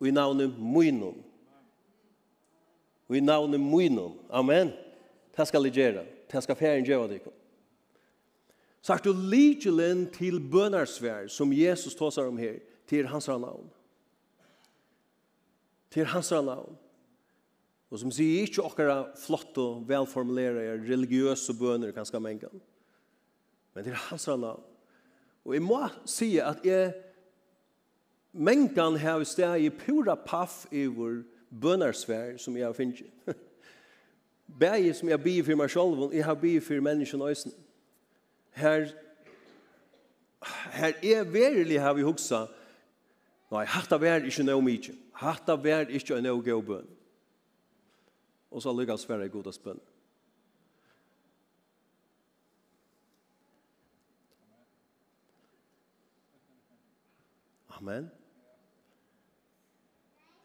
Og 0.00 0.08
i 0.08 0.14
navnet 0.14 0.56
Moinon. 0.58 1.18
Og 3.08 3.16
i 3.16 3.20
navnet 3.20 3.60
munnen. 3.60 4.18
Amen. 4.30 4.72
Det 5.36 5.46
skal 5.48 5.66
jeg 5.68 5.76
gjøre. 5.76 6.04
Det 6.30 6.42
skal 6.42 6.56
ferien 6.56 6.86
gjøre 6.86 7.08
det. 7.08 7.20
Så 8.84 8.92
er 8.92 9.00
det 9.04 10.12
til 10.12 10.40
bønarsvær 10.40 11.28
som 11.28 11.52
Jesus 11.52 11.94
tåser 11.94 12.28
om 12.28 12.36
her, 12.36 12.58
til 12.86 13.06
hans 13.08 13.28
navn. 13.28 13.70
Til 15.90 16.04
hans 16.04 16.30
navn. 16.30 16.76
Og 17.90 18.00
som 18.02 18.10
sier 18.10 18.44
ikke 18.44 18.64
okkara 18.66 18.98
flott 19.16 19.56
og 19.62 19.84
velformulere 19.88 20.74
religiøse 20.82 21.54
bøner 21.54 21.94
ganske 21.94 22.20
mange. 22.20 22.48
Men 23.74 23.84
til 23.84 23.94
hans 23.94 24.26
navn. 24.28 24.62
Og 25.44 25.54
jeg 25.54 25.62
må 25.62 25.80
si 26.08 26.38
at 26.38 26.64
jeg 26.64 26.92
mengen 28.32 28.96
har 28.98 29.20
i 29.20 29.24
stedet 29.28 29.62
i 29.62 29.70
pura 29.70 30.16
paff 30.16 30.64
i 30.72 30.86
vår 30.86 31.22
bønarsvær 31.60 32.36
som 32.38 32.56
jeg 32.56 32.66
har 32.66 32.72
finnet. 32.72 33.06
Bæge 34.60 34.94
som 34.94 35.08
jeg 35.08 35.22
bier 35.22 35.44
for 35.44 35.58
meg 35.58 35.70
selv, 35.70 36.12
jeg 36.12 36.24
har 36.24 36.34
bier 36.34 36.60
for 36.60 36.80
menneskene 36.80 37.24
også. 37.24 37.54
Her, 38.54 38.90
her 40.72 40.92
er 41.02 41.24
verilig 41.24 41.80
har 41.80 41.94
vi 41.94 42.04
hoksa, 42.06 42.44
nei, 43.50 43.64
hatt 43.64 43.90
vær 44.00 44.20
er 44.20 44.28
ikke 44.28 44.46
noe 44.46 44.62
mye. 44.62 44.94
Hatt 45.18 45.48
av 45.48 45.66
er 45.66 45.90
ikke 45.94 46.20
noe 46.22 46.42
gøy 46.42 46.62
bøn. 46.62 46.86
Og 48.54 48.62
så 48.62 48.74
lykkes 48.74 49.06
svære 49.06 49.28
godas 49.30 49.58
bøn. 49.58 49.80
Amen. 57.74 58.04
Amen 58.04 58.23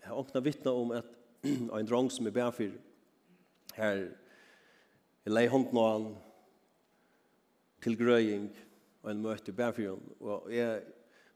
har 0.09 0.19
åkna 0.19 0.41
vittna 0.43 0.73
om 0.75 0.91
at 0.97 1.17
en 1.45 1.87
drong 1.87 2.09
som 2.11 2.27
er 2.27 2.35
bærfyr 2.35 2.75
her 3.77 4.01
jeg 5.25 5.33
lei 5.33 5.45
hånden 5.51 5.79
av 5.79 5.91
han 5.93 6.07
til 7.83 7.97
grøying 7.99 8.49
og 9.03 9.11
en 9.11 9.23
møte 9.23 9.55
bærfyr 9.55 9.95
og 10.19 10.49
jeg 10.53 10.81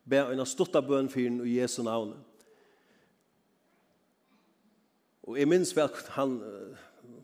ber 0.10 0.34
en 0.34 0.44
av 0.44 0.50
stutta 0.50 0.82
bønfyr 0.84 1.40
og 1.40 1.48
Jesu 1.48 1.84
navn 1.86 2.16
og 5.24 5.38
jeg 5.40 5.48
minns 5.48 5.76
vel 5.78 5.94
han 6.18 6.40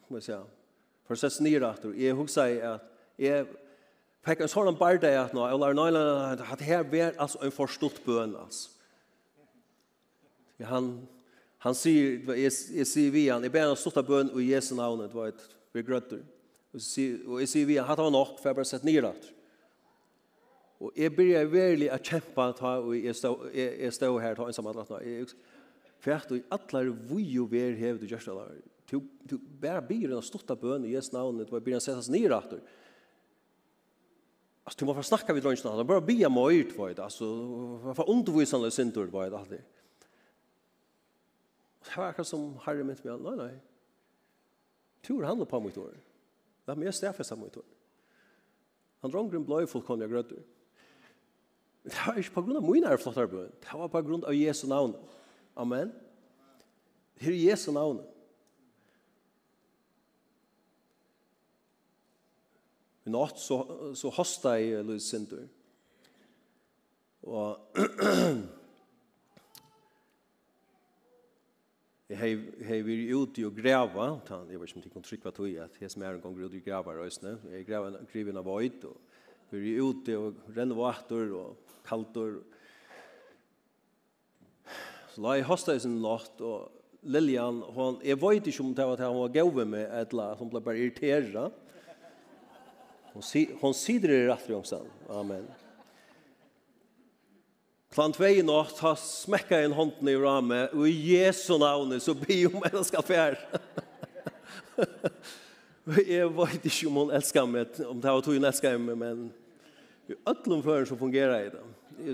må 0.08 0.22
jeg 0.22 0.29
si 0.29 0.38
for 1.08 1.18
å 1.18 1.20
sette 1.20 1.44
nyrater 1.44 1.91
og 1.91 2.00
jeg 2.00 2.15
hugsa 2.15 2.48
at 2.74 2.86
jeg 3.20 3.48
fikk 4.25 4.44
en 4.44 4.51
sånn 4.51 4.77
bardag 4.79 5.15
at 5.18 5.36
nå, 5.36 5.44
og 5.44 5.62
lær 5.62 5.75
nøyland 5.77 6.44
at 6.44 6.63
her 6.65 6.84
var 6.91 7.15
altså 7.20 7.41
en 7.44 7.56
forstått 7.56 8.01
bøn, 8.06 8.36
altså. 8.39 8.75
Ja, 10.60 10.74
han 10.74 10.89
Han 11.65 11.75
sier, 11.75 12.21
jeg, 12.39 12.51
jeg 12.79 12.87
sier 12.87 13.11
vi 13.11 13.25
han, 13.27 13.43
jeg 13.43 13.51
ber 13.51 13.67
han 13.67 13.79
stort 13.79 13.99
av 13.99 14.07
bøn 14.07 14.31
og 14.31 14.43
Jesu 14.43 14.71
navn, 14.77 15.03
det 15.03 15.15
var 15.15 15.33
et 15.33 15.43
vi 15.75 15.83
grøtter. 15.85 16.21
Og, 16.71 16.79
og 16.79 17.41
jeg 17.43 17.51
sier 17.51 17.67
vi 17.67 17.77
han, 17.79 17.87
hatt 17.89 17.99
han 17.99 18.15
nok, 18.15 18.37
for 18.39 18.51
jeg 18.51 18.59
bare 18.61 18.69
sett 18.69 18.87
nye 18.87 19.03
rett. 19.03 19.29
Og 20.79 20.95
jeg 20.95 21.11
begynner 21.11 21.49
virkelig 21.51 21.89
å 21.91 21.99
kjempe 21.99 22.49
ta, 22.55 22.73
og 22.79 22.93
jeg 22.95 23.15
står 23.19 23.49
jeg, 23.51 23.73
jeg 23.83 24.19
her, 24.23 24.37
ta 24.37 24.47
en 24.47 24.55
sammen 24.55 24.79
at 24.79 24.93
jeg 25.03 25.31
fært 25.99 26.29
og 26.31 27.01
vi 27.09 27.25
jo 27.33 27.43
ver 27.51 27.75
hev 27.75 27.99
du 27.99 28.05
gjørst 28.07 28.31
der. 28.31 28.53
Du 28.89 29.01
du 29.27 29.35
bara 29.37 29.81
byr 29.83 30.13
en 30.13 30.21
av 30.21 30.61
bøn 30.61 30.85
i 30.87 30.93
Jesu 30.93 31.11
navn, 31.13 31.43
du 31.43 31.59
byr 31.59 31.75
en 31.75 31.83
settas 31.83 32.07
nye 32.09 32.31
rett. 32.31 32.55
Altså, 34.63 34.79
du 34.79 34.85
måste 34.85 35.03
snacka 35.03 35.33
vid 35.33 35.43
lunchen, 35.43 35.67
han 35.67 35.87
bara 35.87 36.01
be 36.01 36.25
om 36.25 36.37
ord 36.37 36.71
vad 36.77 36.95
det 36.95 37.03
alltså 37.03 37.25
varför 37.83 38.09
undervisande 38.09 38.71
synd 38.71 38.93
då 38.93 39.05
vad 39.05 39.31
det 39.31 39.37
alltså 39.37 39.55
det 41.89 41.98
var 41.98 42.12
akkurat 42.12 42.27
som 42.27 42.53
Herre 42.65 42.86
mitt 42.86 43.01
med. 43.05 43.25
Nei, 43.25 43.36
nei. 43.39 43.55
Tur 45.03 45.25
handler 45.25 45.50
på 45.50 45.60
mitt 45.63 45.77
år. 45.77 45.96
Det 46.65 46.75
er 46.75 46.81
mye 46.84 46.93
stedfest 46.93 47.34
av 47.34 47.39
mitt 47.41 47.58
år. 47.58 47.65
Han 49.01 49.13
dronker 49.13 49.39
en 49.39 49.48
bløy 49.48 49.65
fullkomlig 49.69 50.10
grøtter. 50.12 50.43
Det 51.88 51.96
var 52.05 52.19
ikke 52.19 52.36
på 52.36 52.43
grunn 52.46 52.60
av 52.60 52.67
mine 52.67 52.91
er 52.91 53.01
flott 53.01 53.17
arbeid. 53.17 53.55
Det 53.63 53.79
var 53.79 53.89
på 53.89 54.03
grunn 54.05 54.25
av 54.27 54.36
Jesu 54.36 54.67
navn. 54.69 54.93
Amen. 55.58 55.93
Det 57.17 57.31
er 57.31 57.39
Jesu 57.39 57.72
navn. 57.74 58.03
I 63.08 63.15
natt 63.15 63.39
så, 63.41 63.63
så 63.98 64.12
hosta 64.13 64.53
jeg 64.60 64.86
Louis 64.86 65.08
Sintur. 65.10 65.48
Og 67.25 67.79
har 72.17 72.85
vært 72.87 73.11
ute 73.13 73.45
og 73.45 73.57
greva, 73.57 74.05
jeg 74.49 74.57
vet 74.59 74.71
ikke 74.71 74.79
om 74.79 74.85
det 74.85 74.93
kan 74.93 75.03
trykke 75.05 75.25
på 75.27 75.33
tog, 75.37 75.51
at 75.61 75.75
jeg 75.77 75.91
som 75.93 76.01
er 76.01 76.15
en 76.15 76.23
gang 76.23 76.39
ute 76.39 76.57
og 76.57 76.65
greva 76.65 76.95
røysene, 76.97 77.35
jeg 77.53 77.67
greva 77.67 77.91
en 77.93 78.41
av 78.41 78.49
øyt, 78.49 78.87
og 78.89 78.97
vi 79.53 79.75
er 79.75 79.85
ute 79.85 80.17
og 80.17 80.41
renner 80.55 80.77
vater 80.77 81.35
og 81.37 81.75
kalter. 81.85 82.39
Så 85.13 85.21
la 85.21 85.37
jeg 85.37 85.47
hosta 85.49 85.77
i 85.77 85.85
sin 85.85 85.99
natt, 86.01 86.41
og 86.41 87.05
Lilian, 87.05 87.61
hon, 87.77 88.01
jeg 88.03 88.19
vet 88.19 88.49
ikke 88.49 88.65
om 88.65 88.73
det 88.75 88.89
var 88.89 88.97
at 88.97 89.07
hun 89.07 89.21
var 89.21 89.37
gøve 89.37 89.65
med 89.69 89.85
et 89.85 90.11
eller 90.11 90.31
annet, 90.31 90.41
hun 90.41 90.51
ble 90.51 90.65
bare 90.65 90.81
irriteret. 90.81 91.65
Hon, 93.13 93.25
hon 93.61 93.73
sider 93.73 94.13
i 94.13 94.23
rett 94.27 94.49
Amen. 95.09 95.45
Klant 97.89 98.19
vei 98.22 98.43
natt 98.46 98.77
har 98.84 98.98
smekka 99.01 99.63
en 99.65 99.74
hånden 99.74 100.12
i 100.12 100.17
ramet, 100.19 100.75
og 100.77 100.86
i 100.86 101.15
Jesu 101.15 101.55
navn 101.58 101.96
så 101.98 102.13
be 102.13 102.43
om 102.46 102.62
jeg 102.62 102.75
elsker 102.77 103.05
fjer. 103.08 103.39
jeg 106.05 106.29
vet 106.38 106.67
ikke 106.69 106.89
om 106.91 107.00
hun 107.01 107.15
elskar 107.17 107.50
meg, 107.50 107.79
om 107.89 107.98
det 107.98 108.13
var 108.13 108.22
tog 108.22 108.38
hun 108.38 108.46
elskar 108.51 108.77
meg, 108.77 109.00
men 109.00 109.25
i 110.10 110.13
ødlom 110.29 110.62
føren 110.65 110.86
så 110.86 111.00
fungerer 111.01 111.36
jeg 111.39 111.51
det. 111.55 111.65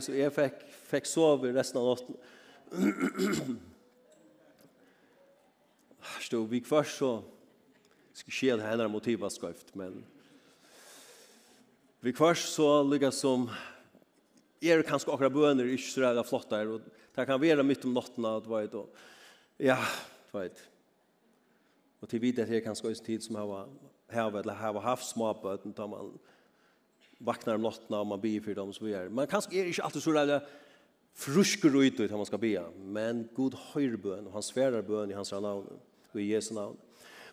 Så 0.04 0.16
jeg 0.16 0.32
fikk, 0.34 0.64
fikk 0.88 1.12
sove 1.12 1.52
resten 1.56 1.82
av 1.82 1.92
natten. 1.92 3.60
Stå 6.24 6.42
vi 6.50 6.64
først 6.64 7.04
så 7.04 7.12
skal 8.16 8.40
skje 8.40 8.56
det 8.56 8.68
henne 8.70 8.88
motivet 8.90 9.36
skøyft, 9.36 9.76
men 9.76 10.00
vi 12.00 12.16
først 12.16 12.54
så 12.56 12.80
lykkes 12.88 13.20
som 13.26 13.50
er 14.72 14.86
kanskje 14.88 15.12
akkurat 15.14 15.34
bøner 15.34 15.68
ikke 15.72 15.90
så 15.90 16.04
rett 16.06 16.30
flott 16.30 16.50
der, 16.52 16.70
og 16.76 16.86
det 17.16 17.28
kan 17.28 17.42
være 17.42 17.64
midt 17.64 17.86
om 17.88 17.96
nattene, 17.96 18.36
du 18.44 18.50
vet, 18.52 18.76
og 18.76 19.62
ja, 19.62 19.78
du 20.32 20.38
vet. 20.38 20.62
Og 22.02 22.10
til 22.12 22.22
videre 22.22 22.48
det 22.50 22.60
er 22.60 22.66
kanskje 22.66 22.90
også 22.92 23.02
en 23.02 23.08
tid 23.08 23.26
som 23.26 23.40
har 23.40 23.68
havet, 24.14 24.44
eller 24.44 24.60
har 24.60 24.80
haft 24.84 25.08
småbøten, 25.10 25.74
da 25.76 25.88
man 25.90 26.14
vaknar 27.20 27.58
om 27.58 27.66
natten, 27.66 27.96
og 27.96 28.08
man 28.08 28.22
bier 28.22 28.44
for 28.44 28.58
dem, 28.58 28.74
så 28.74 28.84
videre. 28.84 29.10
Men 29.10 29.30
kanskje 29.32 29.62
er 29.62 29.72
ikke 29.72 29.88
alltid 29.88 30.06
så 30.06 30.16
rett 30.16 30.54
frusker 31.16 31.72
ut 31.72 32.00
ut 32.00 32.12
man 32.12 32.28
skal 32.28 32.42
be, 32.42 32.56
men 32.92 33.24
god 33.36 33.56
høyre 33.72 33.98
bøn, 33.98 34.28
og 34.28 34.36
han 34.36 34.44
sverer 34.44 34.84
bøn 34.84 35.12
i 35.12 35.16
hans 35.16 35.32
navn, 35.32 35.68
og 36.12 36.20
i 36.20 36.34
Jesu 36.34 36.54
navn. 36.56 36.76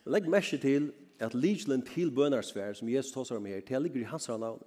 Men 0.04 0.14
legg 0.14 0.28
merke 0.30 0.58
til 0.58 0.92
at 1.22 1.34
Ligelen 1.34 1.82
til 1.86 2.10
bønarsvær, 2.10 2.74
som 2.78 2.88
Jesus 2.88 3.12
tåsar 3.12 3.36
om 3.36 3.46
her, 3.46 3.60
til 3.60 3.82
ligger 3.82 4.00
i 4.00 4.10
hans 4.10 4.28
navn 4.28 4.62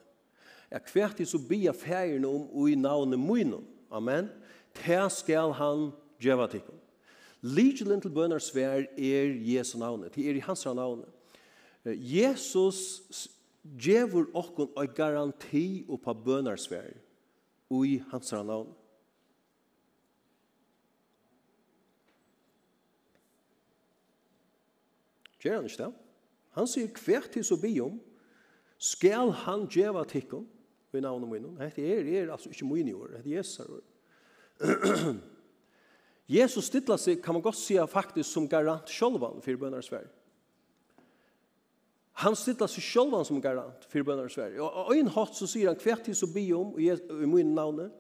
at 0.72 0.90
hvert 0.94 1.16
til 1.18 1.28
så 1.28 1.40
bia 1.50 1.72
færen 1.72 2.26
om 2.26 2.50
og 2.50 2.70
i 2.70 2.76
navnet 2.76 3.20
munnen. 3.20 3.68
Amen. 3.92 4.30
Det 4.76 5.12
skal 5.12 5.54
han 5.54 5.92
djeva 6.22 6.48
tikkum. 6.48 6.80
Ligelen 7.42 8.02
til 8.02 8.10
bønner 8.10 8.42
svær 8.42 8.88
er 8.98 9.36
Jesu 9.38 9.78
navnet. 9.78 10.16
Det 10.16 10.30
er 10.30 10.36
i 10.36 10.44
hans 10.44 10.66
navnet. 10.66 11.10
Jesus 11.86 13.30
djevur 13.62 14.26
okkon 14.34 14.72
og 14.76 14.96
garanti 14.98 15.86
oppa 15.90 16.14
bønner 16.14 16.58
svær 16.58 16.90
og 17.70 17.86
i 17.88 18.00
hans 18.12 18.32
navnet. 18.32 18.74
Gjør 25.46 25.56
han 25.56 25.70
ikke 25.70 25.84
det? 25.84 25.94
Han 26.58 26.68
sier 26.68 27.02
hvert 27.06 27.30
til 27.30 27.44
så 27.46 27.58
bi 27.62 27.76
om, 27.84 28.00
skal 28.82 29.30
han 29.46 29.68
djeva 29.70 30.02
tikkum, 30.10 30.48
i 30.98 31.04
navnet 31.04 31.30
min. 31.30 31.48
Det 31.60 31.84
er, 31.84 32.10
er 32.24 32.32
altså 32.34 32.50
ikke 32.52 32.68
min 32.70 32.94
ord, 32.96 33.10
det 33.14 33.22
er 33.22 33.32
Jesus 33.38 33.60
ord. 33.60 33.84
Jesus 36.28 36.72
stilla 36.72 36.98
seg, 36.98 37.20
kan 37.22 37.36
man 37.38 37.44
godt 37.46 37.60
si, 37.60 37.76
faktisk 37.90 38.32
som 38.32 38.48
garant 38.50 38.90
sjølvan 38.90 39.44
for 39.46 39.62
bønner 39.62 39.84
Sverige. 39.86 40.10
Han 42.24 42.38
stilla 42.40 42.68
seg 42.72 42.82
sjølvan 42.82 43.28
som 43.28 43.42
garant 43.44 43.86
for 43.92 44.08
bønner 44.08 44.32
Sverige. 44.32 44.64
Og 44.64 44.96
en 44.96 45.12
hatt 45.14 45.38
så 45.38 45.48
sier 45.50 45.70
han 45.70 45.82
hvert 45.82 46.06
tid 46.08 46.18
så 46.18 46.30
bi 46.32 46.48
om 46.56 46.74
i 46.80 46.90
min 47.30 47.54
navnet, 47.54 47.94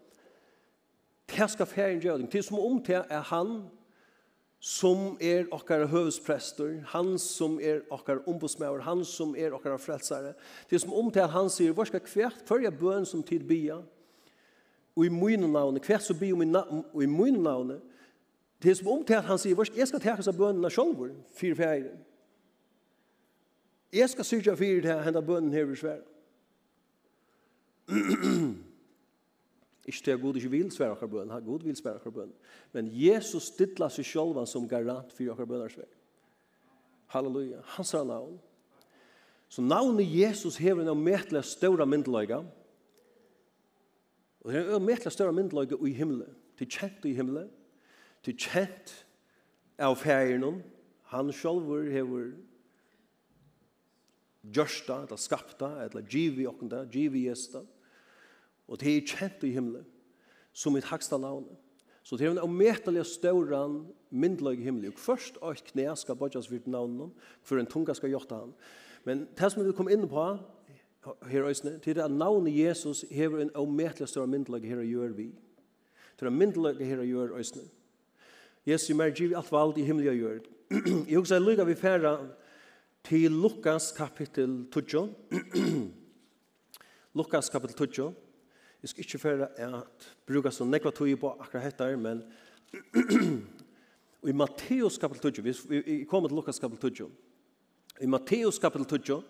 det 1.30 1.50
skal 1.50 1.66
fære 1.66 1.96
en 1.96 2.02
gjøring, 2.02 2.28
til 2.32 2.44
som 2.46 2.60
om 2.62 2.82
til 2.86 3.02
er 3.10 3.24
han 3.32 3.64
som 4.66 5.14
er 5.22 5.46
okkar 5.54 5.84
høvesprester, 5.92 6.80
han 6.90 7.20
som 7.22 7.60
er 7.62 7.84
okkar 7.94 8.24
ombudsmæver, 8.26 8.82
han 8.82 9.04
som 9.06 9.36
er 9.38 9.54
okkar 9.54 9.78
frelsare. 9.78 10.32
Det 10.66 10.80
er 10.80 10.82
som 10.82 10.96
omtale 10.98 11.30
han 11.30 11.52
sier, 11.54 11.76
hva 11.78 11.86
skal 11.86 12.02
hvert 12.02 12.42
førja 12.50 12.72
bøn 12.74 13.06
som 13.06 13.22
tid 13.24 13.46
bia, 13.46 13.78
og 14.96 15.06
i 15.06 15.12
mine 15.14 15.52
navne, 15.52 15.84
hvert 15.86 16.02
som 16.02 16.18
bia 16.18 16.34
og 16.34 17.04
i 17.04 17.06
mine 17.06 17.44
navne, 17.46 17.78
det 18.64 18.72
er 18.72 18.80
som 18.80 18.90
omtale 18.96 19.28
han 19.28 19.38
sier, 19.38 19.54
hvor 19.54 19.70
skal 19.70 19.84
jeg 19.84 19.92
skal 19.92 20.02
teka 20.02 20.26
seg 20.26 20.40
bønene 20.40 20.72
sjolver, 20.74 21.14
fire 21.38 21.62
fjerde. 21.62 21.94
Jeg 23.94 24.10
skal 24.10 24.26
syrja 24.26 24.56
fire 24.58 24.82
til 24.82 25.04
henda 25.06 25.22
bønnen 25.22 25.54
her 25.54 25.70
i 25.70 25.78
Sverige. 25.78 26.10
Ikke 29.86 30.02
til 30.04 30.12
at 30.12 30.22
Gud 30.22 30.36
ikke 30.36 30.50
vil 30.50 30.72
svære 30.72 30.92
akkurat 30.92 31.12
bøn, 31.12 31.46
Gud 31.46 31.64
vil 31.64 31.76
svære 31.76 31.96
akkurat 31.96 32.14
bøn. 32.14 32.34
Men 32.74 32.90
Jesus 32.92 33.52
stidler 33.54 33.90
seg 33.94 34.06
selv 34.06 34.46
som 34.50 34.68
garant 34.68 35.14
for 35.14 35.32
akkurat 35.32 35.48
bøners 35.48 35.78
vei. 35.78 35.90
Halleluja, 37.14 37.62
Han 37.64 37.86
sa 37.86 38.04
navn. 38.04 38.40
Så 39.50 39.62
navnet 39.62 40.10
Jesus 40.10 40.58
hever 40.58 40.82
en 40.82 40.88
omettelig 40.88 41.44
større 41.46 41.86
myndeløyga. 41.86 42.42
Og 44.42 44.52
det 44.52 44.60
er 44.60 44.70
en 44.70 44.82
omettelig 44.82 45.14
større 45.14 45.34
myndeløyga 45.34 45.78
i 45.86 45.94
himmelen. 45.94 46.34
Til 46.58 46.68
kjent 46.68 47.06
i 47.06 47.14
himmelen. 47.14 47.50
Til 48.24 48.38
kjent 48.38 49.06
av 49.78 49.96
ferien. 50.02 50.64
Han 51.14 51.32
selv 51.34 51.70
hever 51.92 52.34
gjørsta, 54.54 55.04
eller 55.06 55.18
skapta, 55.18 55.72
eller 55.86 56.06
givi 56.10 56.46
okkunda, 56.50 56.84
givi 56.92 57.26
gjesta. 57.28 57.62
Og 58.68 58.80
det 58.82 58.92
er 58.92 59.06
kjent 59.06 59.44
i 59.44 59.54
himmelen, 59.54 59.86
som 60.54 60.74
mitt 60.74 60.88
haksta 60.90 61.18
navn. 61.18 61.46
Så 62.06 62.18
det 62.18 62.28
er 62.28 62.36
en 62.36 62.44
avmetelig 62.44 63.06
stauran 63.06 63.80
myndelig 64.10 64.60
i 64.60 64.64
himmelen. 64.64 64.94
Og 64.94 65.00
først 65.00 65.38
og 65.42 65.58
knæ 65.72 65.96
skal 65.96 66.16
bodjas 66.16 66.52
vidt 66.52 66.68
navnet, 66.68 67.10
for 67.42 67.58
en 67.58 67.70
tunga 67.70 67.94
skal 67.94 68.10
gjøre 68.10 68.40
han. 68.40 68.54
Men 69.06 69.28
det 69.38 69.52
som 69.52 69.62
vi 69.62 69.66
vil 69.70 69.78
komme 69.78 69.94
inn 69.94 70.08
på, 70.10 70.26
her 71.30 71.44
det 71.86 71.98
är 71.98 72.06
at 72.06 72.12
navnet 72.12 72.54
Jesus 72.54 73.06
hever 73.12 73.40
en 73.40 73.52
avmetelig 73.56 74.08
stauran 74.10 74.30
myndelig 74.30 74.70
her 74.70 74.78
og 74.78 74.86
gjør 74.86 75.14
vi. 75.14 75.32
Til 76.20 76.26
at 76.26 76.34
myndelig 76.42 76.88
her 76.88 77.00
og 77.00 77.06
gjør 77.06 77.40
Øsne. 77.40 77.62
Jesus 78.66 78.90
er 78.90 78.96
mer 78.96 79.10
giv 79.10 79.34
alt 79.38 79.52
valg 79.52 79.78
i 79.78 79.84
himmelen 79.84 80.10
og 80.10 80.16
gjør. 80.16 80.40
Jeg 81.10 81.18
husker 81.18 81.36
jeg 81.36 81.46
lykker 81.46 81.66
vi 81.66 81.76
færre 81.76 82.30
til 83.04 83.32
Lukas 83.32 83.92
kapittel 83.92 84.66
2. 84.72 85.08
Lukas 87.18 87.50
kapittel 87.50 87.88
2. 87.88 88.25
Jeg 88.86 88.90
skal 88.90 89.02
ikke 89.02 89.18
føre 89.18 89.48
at 89.58 90.04
bruke 90.30 90.52
så 90.54 90.66
nekva 90.70 90.92
tog 90.94 91.10
på 91.18 91.30
akkurat 91.42 91.72
dette, 91.74 91.86
men 91.98 92.20
i 94.30 94.34
Matteus 94.38 95.00
kapitel 95.02 95.34
20, 95.34 95.56
vi 95.72 96.04
kommer 96.06 96.30
til 96.30 96.38
Lukas 96.38 96.62
kapitel 96.62 96.92
20, 96.94 97.08
i 98.06 98.10
Matteus 98.14 98.62
kapitel 98.62 98.86
20, 99.02 99.24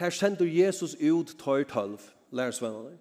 her 0.00 0.16
sender 0.16 0.48
Jesus 0.48 0.96
ut 0.96 1.34
tøyr 1.44 1.68
tølv, 1.68 2.00
lærersvennerne, 2.32 2.96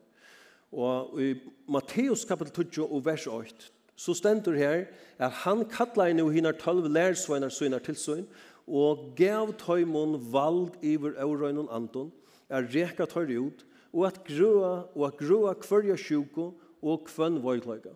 og 0.76 1.16
i 1.16 1.32
Matteus 1.72 2.28
kapitel 2.28 2.68
20 2.68 2.92
og 2.92 3.06
vers 3.06 3.28
8, 3.28 3.72
så 3.96 4.14
stender 4.14 4.60
her 4.60 4.86
at 5.16 5.32
han 5.46 5.64
kattler 5.64 6.12
inn 6.12 6.20
og 6.26 6.36
hinner 6.36 6.60
tølv 6.60 6.92
lærersvenner 6.92 7.56
søgner 7.56 7.80
til 7.80 7.96
søgn, 7.96 8.28
og 8.68 9.14
gav 9.16 9.56
tøymon 9.64 10.20
vald 10.36 10.76
iver 10.84 11.16
øvrøynen 11.16 11.72
Anton, 11.72 12.12
er 12.50 12.68
reka 12.68 13.08
tøyr 13.08 13.38
ut, 13.40 13.68
og 13.94 14.08
at 14.08 14.22
grua, 14.28 14.72
og 14.96 15.06
at 15.08 15.20
grua 15.20 15.54
kvarja 15.60 15.98
sjuko 16.00 16.52
og 16.82 17.06
kvann 17.10 17.42
vojtløyga. 17.44 17.94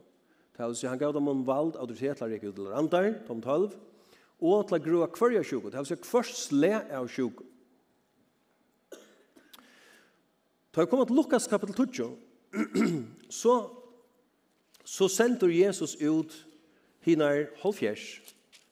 Det 0.55 0.67
vil 0.67 0.77
si, 0.77 0.87
han 0.87 0.99
gav 0.99 1.13
dem 1.15 1.27
om 1.27 1.43
vald 1.47 1.75
autoritet 1.75 2.19
til 2.19 2.31
Rekke 2.31 2.51
til 2.51 2.69
Randar, 2.71 3.11
tom 3.27 3.41
12, 3.41 3.75
og 4.39 4.67
til 4.67 4.77
at 4.77 4.83
grua 4.83 5.07
kvarja 5.11 5.43
sjuko, 5.43 5.71
det 5.71 5.81
vil 5.81 5.89
si, 5.91 5.99
kvart 6.03 6.31
sle 6.31 6.73
av 6.91 7.07
sjuko. 7.11 7.47
Da 10.75 10.83
jeg 10.83 10.91
kom 10.91 11.05
til 11.07 11.15
Lukas 11.15 11.47
kapitel 11.47 11.87
2, 11.87 12.09
så, 13.41 13.55
så 14.83 15.07
sender 15.11 15.51
Jesus 15.51 15.95
ut 16.03 16.35
hinar 17.07 17.45
halvfjers, 17.61 18.03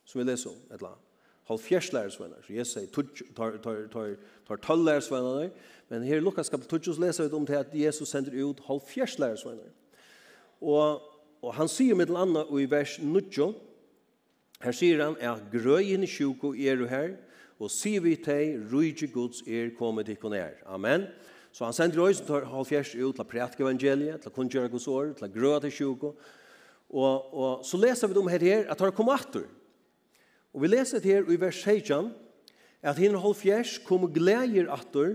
som 0.03 0.19
vi 0.19 0.27
leser 0.27 0.51
om, 0.51 0.59
et 0.67 0.75
eller 0.75 0.91
annet 0.91 1.03
halvfjers 1.47 1.91
lærersvenner. 1.93 2.43
Så 2.43 2.53
jeg 2.55 2.67
sier 2.67 2.87
tar 3.35 4.59
tolv 4.63 4.85
lærersvenner, 4.85 5.49
Men 5.93 6.07
her 6.09 6.17
i 6.17 6.23
Lukas 6.25 6.49
kapitel 6.49 6.79
12 6.81 7.03
leser 7.03 7.27
vi 7.27 7.35
om 7.37 7.43
til 7.45 7.59
at 7.59 7.73
Jesus 7.77 8.09
sender 8.09 8.33
ut 8.41 8.61
halvfjerds 8.65 9.19
lærersvenner. 9.21 9.69
Og, 10.57 11.01
og 11.45 11.51
han 11.53 11.67
sier 11.69 11.93
med 11.93 12.09
annet 12.09 12.47
og 12.49 12.61
i 12.63 12.65
vers 12.65 12.95
9, 12.97 13.19
her 14.63 14.73
sier 14.73 15.03
han 15.03 15.17
at 15.21 15.43
grøyen 15.51 16.01
i 16.01 16.09
sjuko 16.09 16.55
er 16.57 16.79
du 16.79 16.87
her, 16.89 17.11
og 17.61 17.69
sier 17.69 18.01
vi 18.01 18.15
til 18.17 18.63
rujtje 18.71 19.11
gods 19.13 19.43
er 19.45 19.69
kommet 19.77 20.09
til 20.09 20.17
konær. 20.17 20.55
Amen. 20.65 21.05
Så 21.53 21.67
han 21.67 21.77
sender 21.77 22.01
oss 22.01 22.23
til 22.25 22.47
halvfjerds 22.49 22.95
ut 22.95 23.13
til 23.13 23.21
å 23.21 23.29
prætke 23.29 23.61
evangeliet, 23.61 24.23
til 24.23 24.31
å 24.31 24.33
kunngjøre 24.33 24.71
gods 24.73 24.87
år, 24.89 25.11
til 25.19 25.27
å 25.27 25.29
grøye 25.35 25.59
til 25.67 25.75
sjuko. 25.75 26.11
Og, 26.89 27.27
og 27.37 27.67
så 27.69 27.77
leser 27.77 28.09
vi 28.09 28.17
om 28.17 28.31
her 28.33 28.47
her 28.47 28.65
at 28.73 28.81
han 28.81 28.95
kom 28.97 29.13
atter. 29.13 29.45
Og 30.57 30.65
vi 30.65 30.73
leser 30.73 31.05
her 31.05 31.29
i 31.29 31.37
vers 31.37 31.61
16 31.61 32.09
at 32.81 32.97
hinn 32.97 33.19
halvfjerds 33.21 33.77
kom 33.85 34.09
gleder 34.09 34.73
atter, 34.73 35.13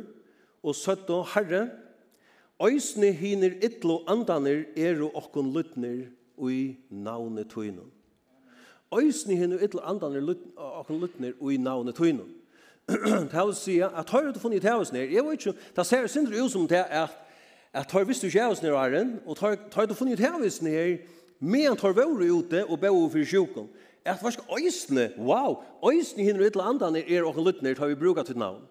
og 0.63 0.75
søtt 0.75 1.11
og 1.11 1.27
Herre, 1.35 1.69
Øysne 2.63 3.13
hiner 3.13 3.51
ytlo 3.63 4.01
andaner 4.11 4.65
er 4.77 5.03
og 5.03 5.15
okkon 5.17 5.53
lutner 5.55 6.09
ui 6.39 6.77
navne 6.91 7.45
tøynun. 7.45 7.91
Øysne 8.95 9.37
hiner 9.37 9.63
ytlo 9.63 9.81
andaner 9.87 10.35
okkon 10.57 10.99
lutner 10.99 11.33
ui 11.41 11.57
navne 11.57 11.93
tøynun. 11.93 12.35
Det 12.89 13.43
vil 13.47 13.55
si 13.55 13.79
at 13.79 14.11
høyre 14.11 14.33
du 14.33 14.41
funnet 14.41 14.63
tævus 14.63 14.93
nir, 14.93 15.07
jeg 15.13 15.25
vet 15.25 15.39
ikke, 15.39 15.53
det 15.77 15.87
ser 15.87 16.07
sindri 16.07 16.41
ut 16.41 16.51
som 16.51 16.69
det 16.69 16.85
at 16.91 17.15
at 17.73 17.93
høyre 17.93 18.07
visst 18.09 18.23
du 18.23 18.27
ikke 18.27 18.41
tævus 18.41 18.63
nir 18.63 18.75
æren, 18.75 19.21
og 19.27 19.37
høyre 19.39 19.87
du 19.87 19.95
funnet 19.95 20.19
tævus 20.19 20.63
nir, 20.63 20.97
medan 21.39 21.77
tar 21.77 21.93
vore 21.93 22.33
ute 22.33 22.65
og 22.67 22.81
bæv 22.81 22.91
over 22.91 23.25
sjukken. 23.25 23.69
At 24.05 24.23
varsk 24.23 24.41
øysne, 24.51 25.13
wow, 25.19 25.63
øysne 25.85 26.25
hiner 26.25 26.49
ytlo 26.49 26.63
andaner 26.63 27.03
er 27.07 27.23
okkon 27.29 27.45
lytner, 27.45 27.79
høyre 27.79 27.89
vi 27.89 28.01
bruka 28.03 28.23
til 28.23 28.39
navn. 28.39 28.65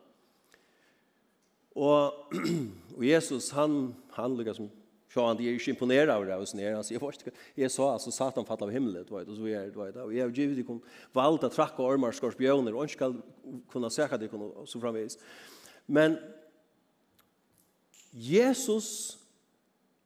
Og, 1.78 2.34
og 2.98 3.06
Jesus, 3.06 3.52
han, 3.54 3.94
han 4.18 4.38
lukket 4.38 4.58
som 4.58 4.70
Så 5.14 5.26
han 5.26 5.38
är 5.38 5.42
ju 5.42 5.60
imponerad 5.72 6.10
av 6.10 6.26
det 6.26 6.36
och 6.36 6.48
snär 6.48 6.76
alltså 6.76 6.94
jag 6.94 7.02
först 7.02 7.24
jag 7.56 7.72
sa 7.72 7.94
alltså 7.94 8.12
satan 8.12 8.46
fall 8.46 8.58
av 8.62 8.70
himlet 8.70 9.12
vet 9.12 9.28
och 9.28 9.36
så 9.36 9.48
är 9.48 9.60
det 9.60 9.86
vet 9.86 9.96
och 9.96 10.14
jag 10.14 10.38
ger 10.38 10.48
dig 10.48 10.66
valt 11.14 11.44
att 11.44 11.54
tracka 11.54 11.84
ormar 11.84 12.12
skorpioner 12.12 12.76
och 12.76 12.90
ska 12.90 13.14
kunna 13.72 13.90
säkra 13.90 14.18
det 14.18 14.28
kunna 14.28 14.66
så 14.66 14.80
framvis. 14.80 15.18
Men 15.86 16.18
Jesus 18.12 19.18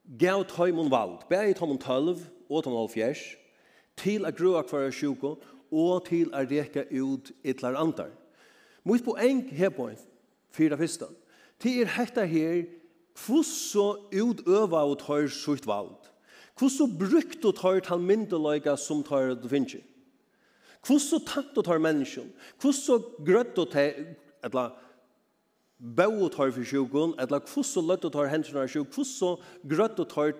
gav 0.03 0.43
tajmon 0.43 0.89
vald, 0.89 1.25
bæði 1.29 1.53
tajmon 1.53 1.77
12 1.77 2.23
og 2.49 2.63
tajmon 2.63 2.89
70 2.89 3.37
til 3.97 4.25
a 4.25 4.31
grua 4.31 4.63
kvar 4.63 4.91
sjuko 4.91 5.37
og 5.71 6.05
til 6.05 6.31
at 6.33 6.51
reka 6.51 6.83
ut 6.91 7.31
ytlar 7.43 7.75
antar. 7.75 8.11
Mot 8.83 9.03
poeng 9.03 9.49
her 9.51 9.69
point 9.69 9.99
fyrir 10.51 10.77
fyrsta 10.77 11.07
Det 11.61 11.81
er 11.81 11.91
hetta 11.97 12.25
her, 12.25 12.63
hvordan 13.25 14.01
utøva 14.11 14.85
og 14.89 14.99
tar 15.03 15.27
sitt 15.29 15.67
valg. 15.69 15.97
Hvordan 16.57 16.93
brukt 16.97 17.45
og 17.45 17.55
tar 17.57 17.79
til 17.85 18.05
myndeløyga 18.05 18.75
som 18.77 19.03
tar 19.05 19.35
det 19.35 19.49
finnes. 19.49 19.83
Hvordan 20.85 21.25
tatt 21.27 21.57
og 21.57 21.65
tar 21.65 21.81
mennesken. 21.81 22.31
Hvordan 22.61 23.03
grøtt 23.25 23.59
og 23.61 23.69
tar, 23.73 23.93
eller 24.43 24.73
bøy 25.77 26.23
og 26.25 26.31
tar 26.33 26.53
for 26.53 26.65
sjukken, 26.65 27.13
eller 27.21 27.41
hvordan 27.45 27.87
løtt 27.89 28.05
og 28.05 28.13
tar 28.13 28.31
hendene 28.31 28.65
av 28.65 28.71
sjuk, 28.71 28.89
hvordan 28.93 29.41
grøtt 29.69 30.01
og 30.01 30.09
tar 30.09 30.33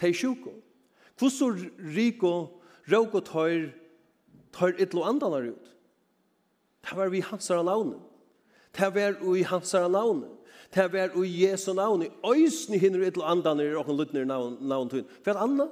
til 0.00 0.14
sjukken. 0.14 0.58
Hvordan 1.18 1.70
rik 1.94 2.22
og 2.26 2.62
råk 2.90 3.14
og 3.14 3.26
tar, 3.30 3.68
tar 4.54 4.74
et 4.74 4.90
eller 4.90 5.10
annet 5.10 5.54
ut. 5.54 5.70
Det 6.84 6.96
var 6.98 7.08
vi 7.08 7.22
hans 7.24 7.50
av 7.50 7.64
navnet. 7.64 8.02
Det 8.74 8.90
var 8.94 9.14
vi 9.22 9.42
hans 9.42 9.74
av 9.74 9.90
navnet 9.90 10.33
det 10.74 10.92
var 10.92 11.24
i 11.24 11.32
Jesu 11.44 11.72
navn, 11.72 12.02
i 12.02 12.10
øysene 12.26 12.78
hinner 12.78 13.06
et 13.06 13.14
eller 13.14 13.30
annet 13.30 13.56
nere, 13.56 13.78
og 13.78 13.96
luttner 13.96 14.24
navn, 14.24 14.56
navn 14.60 14.90
til. 14.90 15.04
Hva 15.22 15.34
er 15.34 15.42
anna? 15.44 15.68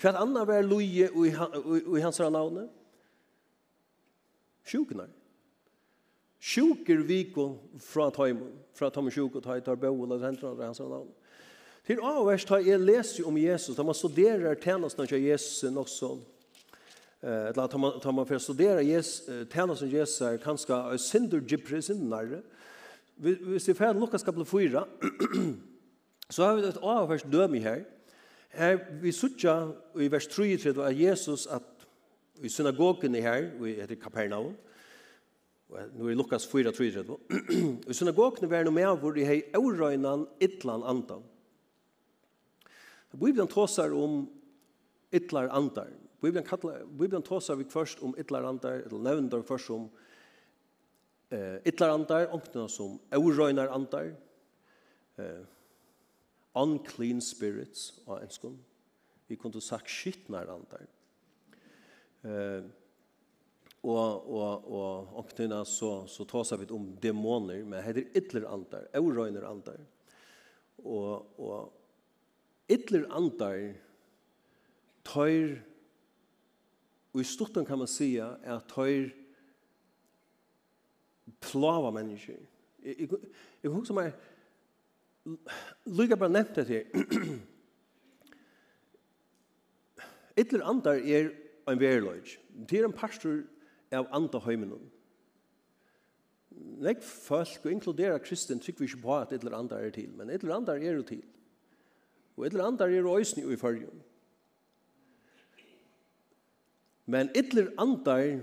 Hva 0.00 0.12
er 0.12 0.20
anna 0.22 0.44
var 0.46 0.62
loje 0.66 1.08
i 1.08 2.02
hans 2.02 2.20
navn? 2.20 2.68
Sjukene. 4.66 5.08
Sjuker 6.42 7.04
viko 7.06 7.46
fra 7.78 8.08
tøymon, 8.10 8.54
fra 8.74 8.90
tøymen 8.90 9.14
sjuk 9.14 9.36
og 9.38 9.44
tøymen, 9.44 9.62
tar 9.62 9.78
bo 9.78 9.92
og 9.94 10.22
henter 10.22 10.58
hans 10.58 10.80
navn. 10.82 11.10
Til 11.86 12.02
avverst 12.02 12.50
har 12.50 12.62
jeg 12.62 12.82
lest 12.82 13.20
om 13.26 13.36
Jesus, 13.38 13.76
da 13.76 13.82
man 13.86 13.94
studerer 13.94 14.58
tjenestene 14.58 15.06
til 15.06 15.22
Jesus 15.22 15.62
også, 15.66 16.16
Eh 17.22 17.48
at 17.58 17.78
man 17.78 18.00
tar 18.00 18.12
man 18.12 18.26
för 18.26 18.38
studera 18.38 18.82
Jesus 18.82 19.26
tärna 19.50 19.76
som 19.76 19.88
Jesus 19.88 20.20
är 20.20 20.38
kanske 20.38 20.98
synder 20.98 21.40
gyprisen 21.40 22.10
när 22.10 22.42
vi 23.14 23.34
vi 23.34 23.60
ser 23.60 23.74
för 23.74 23.94
Lukas 23.94 24.22
kapitel 24.22 24.46
4 24.46 24.86
så 26.28 26.42
har 26.42 26.56
vi 26.56 26.68
ett 26.68 26.76
avvers 26.76 27.24
i 27.24 27.58
här. 27.58 27.84
Här 28.48 28.98
vi 29.02 29.12
sutja 29.12 29.72
i 29.94 30.08
vers 30.08 30.26
3 30.26 30.58
till 30.58 30.80
att 30.80 30.94
Jesus 30.94 31.46
at 31.46 31.86
i 32.40 32.48
synagogen 32.48 33.14
i 33.14 33.20
här 33.20 33.52
vi 33.60 33.74
heter 33.74 33.94
Kapernaum. 33.94 34.54
Nu 35.96 36.10
er 36.10 36.14
Lukas 36.14 36.46
4 36.46 36.72
3 36.72 36.90
till 36.90 37.16
i 37.86 37.94
synagogen 37.94 38.50
var 38.50 38.64
nu 38.64 38.70
med 38.70 38.98
hvor 38.98 39.12
de 39.12 39.24
hei 39.24 39.42
orøynan 39.54 40.26
illan 40.40 40.82
andan. 40.82 41.22
Bibelen 43.10 43.46
tåsar 43.46 43.92
om 43.92 44.26
ytlar 45.12 45.48
andan 45.48 46.01
Bibelen, 46.22 46.44
kallar, 46.46 46.84
Bibelen 46.86 47.22
tåsar 47.22 47.56
vi 47.58 47.64
først 47.64 48.02
om 48.02 48.14
ytlarandar, 48.18 48.84
eller 48.86 48.98
nevndar 49.02 49.42
først 49.42 49.70
om 49.74 49.88
eh, 51.34 51.56
ytlarandar, 51.66 52.28
omkna 52.30 52.68
som 52.70 53.00
eurøynar 53.10 53.72
andar, 53.74 54.12
eh, 55.18 55.40
unclean 56.54 57.18
spirits 57.20 57.88
og 58.06 58.20
enskon. 58.22 58.54
Vi 59.26 59.36
kunne 59.40 59.60
sagt 59.64 59.90
skittnar 59.90 60.52
andar. 60.52 60.86
Eh, 62.22 62.70
og 63.82 64.30
og 64.30 64.70
og 64.70 65.18
omkna 65.24 65.64
så 65.66 66.06
så 66.06 66.24
tåsar 66.24 66.62
vi 66.62 66.70
om 66.70 66.86
demoner, 67.02 67.64
men 67.64 67.82
heter 67.82 68.06
ytlarandar, 68.14 68.86
eurøynar 68.94 69.50
andar. 69.50 69.82
Og 70.84 71.26
og 71.38 71.72
ytlarandar 72.70 73.74
tøyr 75.02 75.58
Og 77.12 77.20
i 77.20 77.24
storten 77.24 77.64
kan 77.64 77.78
man 77.78 77.88
säga 77.88 78.36
at 78.42 78.68
tøyr 78.68 79.10
plava 81.40 81.90
mennesker. 81.90 82.38
Jeg 82.84 83.08
kan 83.62 83.72
huske 83.72 83.94
meg, 83.94 84.12
Lyga 85.86 86.16
bara 86.18 86.32
nevnte 86.32 86.64
det 86.64 86.66
her. 86.66 86.84
Ytler 90.42 90.64
andar 90.66 90.98
er 90.98 91.30
en 91.68 91.80
verløg. 91.80 92.26
Det 92.68 92.80
er 92.80 92.88
en 92.88 92.96
pastor 92.96 93.42
av 93.92 94.08
andahøymenon. 94.10 94.88
Nek 96.82 97.02
folk, 97.04 97.60
og 97.64 97.70
inkludera 97.72 98.18
kristen, 98.18 98.60
tykker 98.60 98.82
vi 98.82 98.90
ikke 98.90 99.02
på 99.04 99.14
at 99.20 99.32
ytler 99.36 99.54
andar 99.56 99.84
er 99.84 99.92
til, 99.94 100.10
men 100.16 100.32
ytler 100.34 100.56
andar 100.56 100.80
er 100.82 100.98
jo 100.98 101.04
til. 101.06 101.22
Og 102.36 102.48
ytler 102.48 102.66
andar 102.66 102.90
er 102.90 103.04
jo 103.04 103.14
òsni 103.14 103.44
i 103.46 103.60
fyrjun. 103.60 104.02
Men 107.10 107.30
ytler 107.34 107.72
andar, 107.80 108.42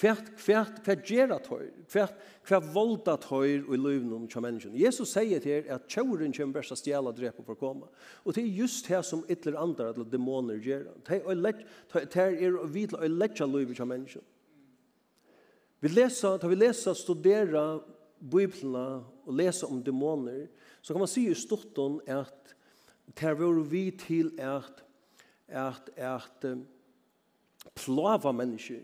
kvært 0.00 0.30
kvært 0.38 0.78
kvært 0.84 1.02
gera 1.04 1.36
tøy 1.44 1.66
kvært 1.90 2.14
kvært 2.46 2.68
volda 2.72 3.16
tøy 3.20 3.58
i 3.58 3.78
løvnum 3.78 4.26
til 4.30 4.44
menneskjen. 4.44 4.76
Jesus 4.78 5.12
sier 5.12 5.42
til 5.42 5.58
her 5.58 5.74
at 5.76 5.88
tjauren 5.90 6.32
kjem 6.32 6.54
versta 6.54 6.78
stjela 6.78 7.12
drepa 7.12 7.44
for 7.44 7.58
koma. 7.58 7.90
Og 8.24 8.34
det 8.36 8.44
er 8.44 8.60
just 8.62 8.88
her 8.88 9.02
som 9.06 9.26
ytler 9.28 9.58
andar 9.60 9.92
at 9.92 10.12
dæmoner 10.12 10.60
gjerra. 10.62 10.94
Det 11.04 11.20
er 11.20 12.30
er 12.40 12.56
å 12.56 12.66
vidla 12.70 13.02
og 13.02 13.18
letja 13.20 13.46
løyver 13.46 13.76
til 13.76 13.90
menneskjen. 13.90 14.26
Vi 15.80 15.88
lesa 15.88 16.36
da 16.38 16.48
vi 16.48 16.56
lesa 16.56 16.94
studera 16.94 17.80
Bibelna 18.20 19.00
og 19.24 19.32
lesa 19.32 19.66
om 19.66 19.82
demoner, 19.82 20.48
så 20.82 20.92
kan 20.92 21.00
man 21.00 21.08
si 21.08 21.26
i 21.28 21.34
storten 21.34 22.00
at 22.06 22.54
det 23.16 23.28
er 23.28 23.62
vi 23.64 23.90
til 23.90 24.32
at 24.38 24.84
at, 25.48 25.90
at, 25.96 26.42
at 26.42 26.58
plava 27.74 28.32
mennesker, 28.32 28.80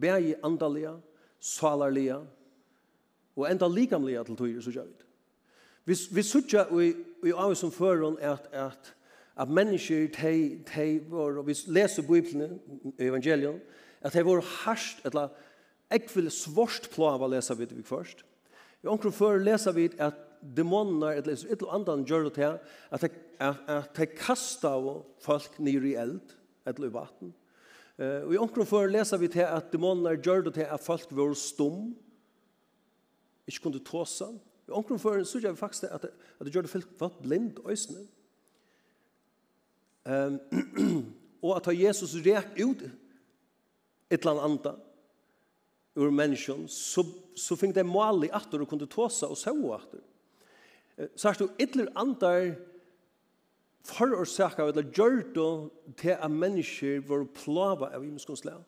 bægi 0.00 0.34
andalega, 0.44 0.96
salarlega, 1.40 2.20
og 3.38 3.46
enda 3.46 3.68
likamlega 3.70 4.24
til 4.26 4.36
tøyre, 4.36 4.62
så 4.62 4.72
gjør 4.74 4.86
vi 4.88 4.96
det. 4.98 5.06
Vi, 5.88 5.96
vi 6.12 6.22
sutja 6.26 6.66
i, 6.82 6.92
i 7.24 7.32
av 7.32 7.54
som 7.56 7.72
føren 7.72 8.18
at, 8.20 8.48
at, 8.52 8.94
at 9.38 9.48
mennesker, 9.48 10.08
de, 10.18 10.32
de 10.68 10.88
var, 11.08 11.38
og 11.40 11.46
vi 11.46 11.56
leser 11.72 12.04
Bibelen, 12.04 12.58
evangelion, 12.98 13.60
at 14.02 14.12
de 14.12 14.24
var 14.26 14.42
harsht, 14.42 15.00
eller 15.08 15.30
ekvel 15.94 16.28
svårst 16.34 16.90
plava 16.92 17.30
leser 17.30 17.56
vi 17.56 17.68
det 17.70 17.78
vi 17.78 17.86
først. 17.86 18.24
I 18.84 18.90
omkring 18.90 19.14
før 19.14 19.40
leser 19.42 19.72
vi 19.74 19.88
at 19.98 20.18
demoner, 20.42 21.16
eller 21.18 21.32
et 21.34 21.56
eller 21.56 21.74
annet 21.74 22.06
gjør 22.06 22.28
det 22.28 22.34
til, 22.36 22.58
at 22.90 23.02
de, 23.02 23.10
at, 23.40 23.64
at 23.68 23.96
de 23.96 24.06
kastet 24.06 24.90
folk 25.24 25.58
nere 25.58 25.88
i 25.88 25.96
eld, 25.98 26.20
eller 26.66 26.90
i 26.90 26.94
vatten, 26.94 27.32
Og 27.98 28.30
i 28.34 28.38
omkring 28.38 28.66
før 28.68 28.86
leser 28.86 29.18
vi 29.18 29.26
til 29.32 29.42
at 29.42 29.72
dæmonene 29.72 30.20
gjør 30.22 30.44
det 30.46 30.52
til 30.54 30.68
at 30.70 30.80
folk 30.80 31.08
var 31.10 31.32
stum, 31.34 31.96
ikke 33.48 33.64
kunne 33.64 33.80
tåse. 33.84 34.28
I 34.68 34.70
omkring 34.70 35.00
før 35.00 35.24
så 35.24 35.40
gjør 35.40 35.56
vi 35.56 35.58
faktisk 35.58 35.88
at, 35.90 36.04
at 36.04 36.46
det 36.46 36.52
gjør 36.54 36.66
det 36.66 36.70
folk 36.70 37.00
var 37.00 37.16
blind 37.22 37.58
øsne. 37.66 38.04
Um, 40.06 40.38
og 41.44 41.56
at 41.56 41.80
Jesus 41.80 42.14
rek 42.22 42.54
ut 42.60 42.84
et 44.10 44.20
eller 44.20 44.44
annet 44.44 44.70
ur 45.98 46.12
menneskjon, 46.14 46.68
så, 46.70 47.02
så 47.36 47.56
fikk 47.58 47.74
det 47.74 47.86
mål 47.86 48.28
i 48.28 48.32
atter 48.32 48.62
og 48.62 48.70
kunne 48.70 48.86
tåse 48.86 49.26
og 49.26 49.36
søve 49.36 49.74
atter. 49.74 50.04
Så 51.16 51.28
er 51.28 51.36
det 51.36 51.46
jo 51.46 51.54
et 51.58 51.74
eller 51.74 51.90
annet 51.98 52.58
forårsaka 53.86 54.66
eller 54.68 54.90
gjør 54.94 55.22
det 55.34 55.94
til 56.00 56.16
at 56.16 56.30
mennesker 56.30 57.00
var 57.06 57.24
plava 57.34 57.92
av 57.94 58.04
imenskonslega. 58.04 58.60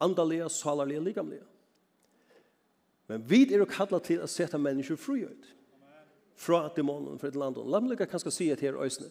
Andalega, 0.00 0.48
salalega, 0.48 1.00
likamlega. 1.00 1.46
Men 3.10 3.24
vi 3.26 3.42
er 3.54 3.64
kalla 3.66 3.98
til 3.98 4.22
at 4.22 4.30
sette 4.30 4.58
mennesker 4.58 4.96
fri 4.96 5.24
ut. 5.26 5.48
Fra 6.40 6.68
demonen, 6.76 7.18
fra 7.20 7.28
et 7.28 7.36
land. 7.36 7.58
La 7.68 7.80
meg 7.84 7.98
kan 7.98 8.08
kanskje 8.08 8.32
si 8.32 8.48
et 8.50 8.62
her 8.64 8.78
øysene. 8.80 9.10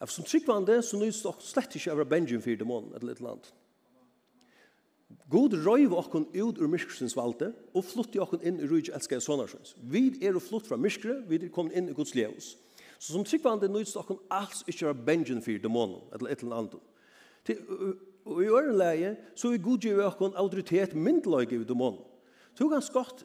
Av 0.00 0.10
som 0.12 0.26
tryggvande, 0.26 0.76
så 0.82 0.98
nøys 1.00 1.22
det 1.24 1.32
slett 1.42 1.74
ikke 1.78 1.94
av 1.94 2.04
Benjamin 2.06 2.42
for 2.44 2.60
demonen, 2.60 2.92
eller 2.94 3.14
et 3.14 3.22
land. 3.24 3.48
God 5.30 5.54
røyv 5.64 5.94
okkon 5.96 6.26
ut 6.34 6.58
ur 6.60 6.68
myskrsins 6.68 7.14
valde 7.16 7.52
og 7.72 7.84
flutti 7.88 8.20
okkon 8.20 8.42
inn 8.44 8.60
i 8.60 8.66
rujt 8.68 8.90
elskar 8.92 9.22
sonarsjons. 9.24 9.72
Vi 9.80 10.10
er 10.20 10.36
flutt 10.42 10.68
fra 10.68 10.76
myskre, 10.76 11.22
vi 11.28 11.38
er 11.40 11.52
kommet 11.52 11.76
inn 11.78 11.88
i 11.88 11.96
Guds 11.96 12.12
leos. 12.14 12.54
Så 12.98 13.14
som 13.14 13.24
tryggvande 13.24 13.70
nøyst 13.72 13.96
okkon 13.96 14.20
alls 14.32 14.62
ikkje 14.68 14.90
er 14.90 15.04
bengen 15.06 15.40
for 15.44 15.60
dæmonen, 15.60 16.02
eller 16.12 16.32
et 16.32 16.44
eller 16.44 16.60
annet. 16.60 16.76
Til, 17.44 17.62
og 18.24 18.40
i 18.40 18.48
øren 18.48 18.76
leie, 18.80 19.14
så 19.36 19.52
er 19.52 19.64
god 19.64 19.80
givet 19.80 20.04
okkon 20.04 20.36
autoritet 20.40 20.94
myndløyge 20.96 21.60
i 21.60 21.64
dæmonen. 21.64 22.04
Du 22.58 22.68
kan 22.68 22.82
skott, 22.82 23.24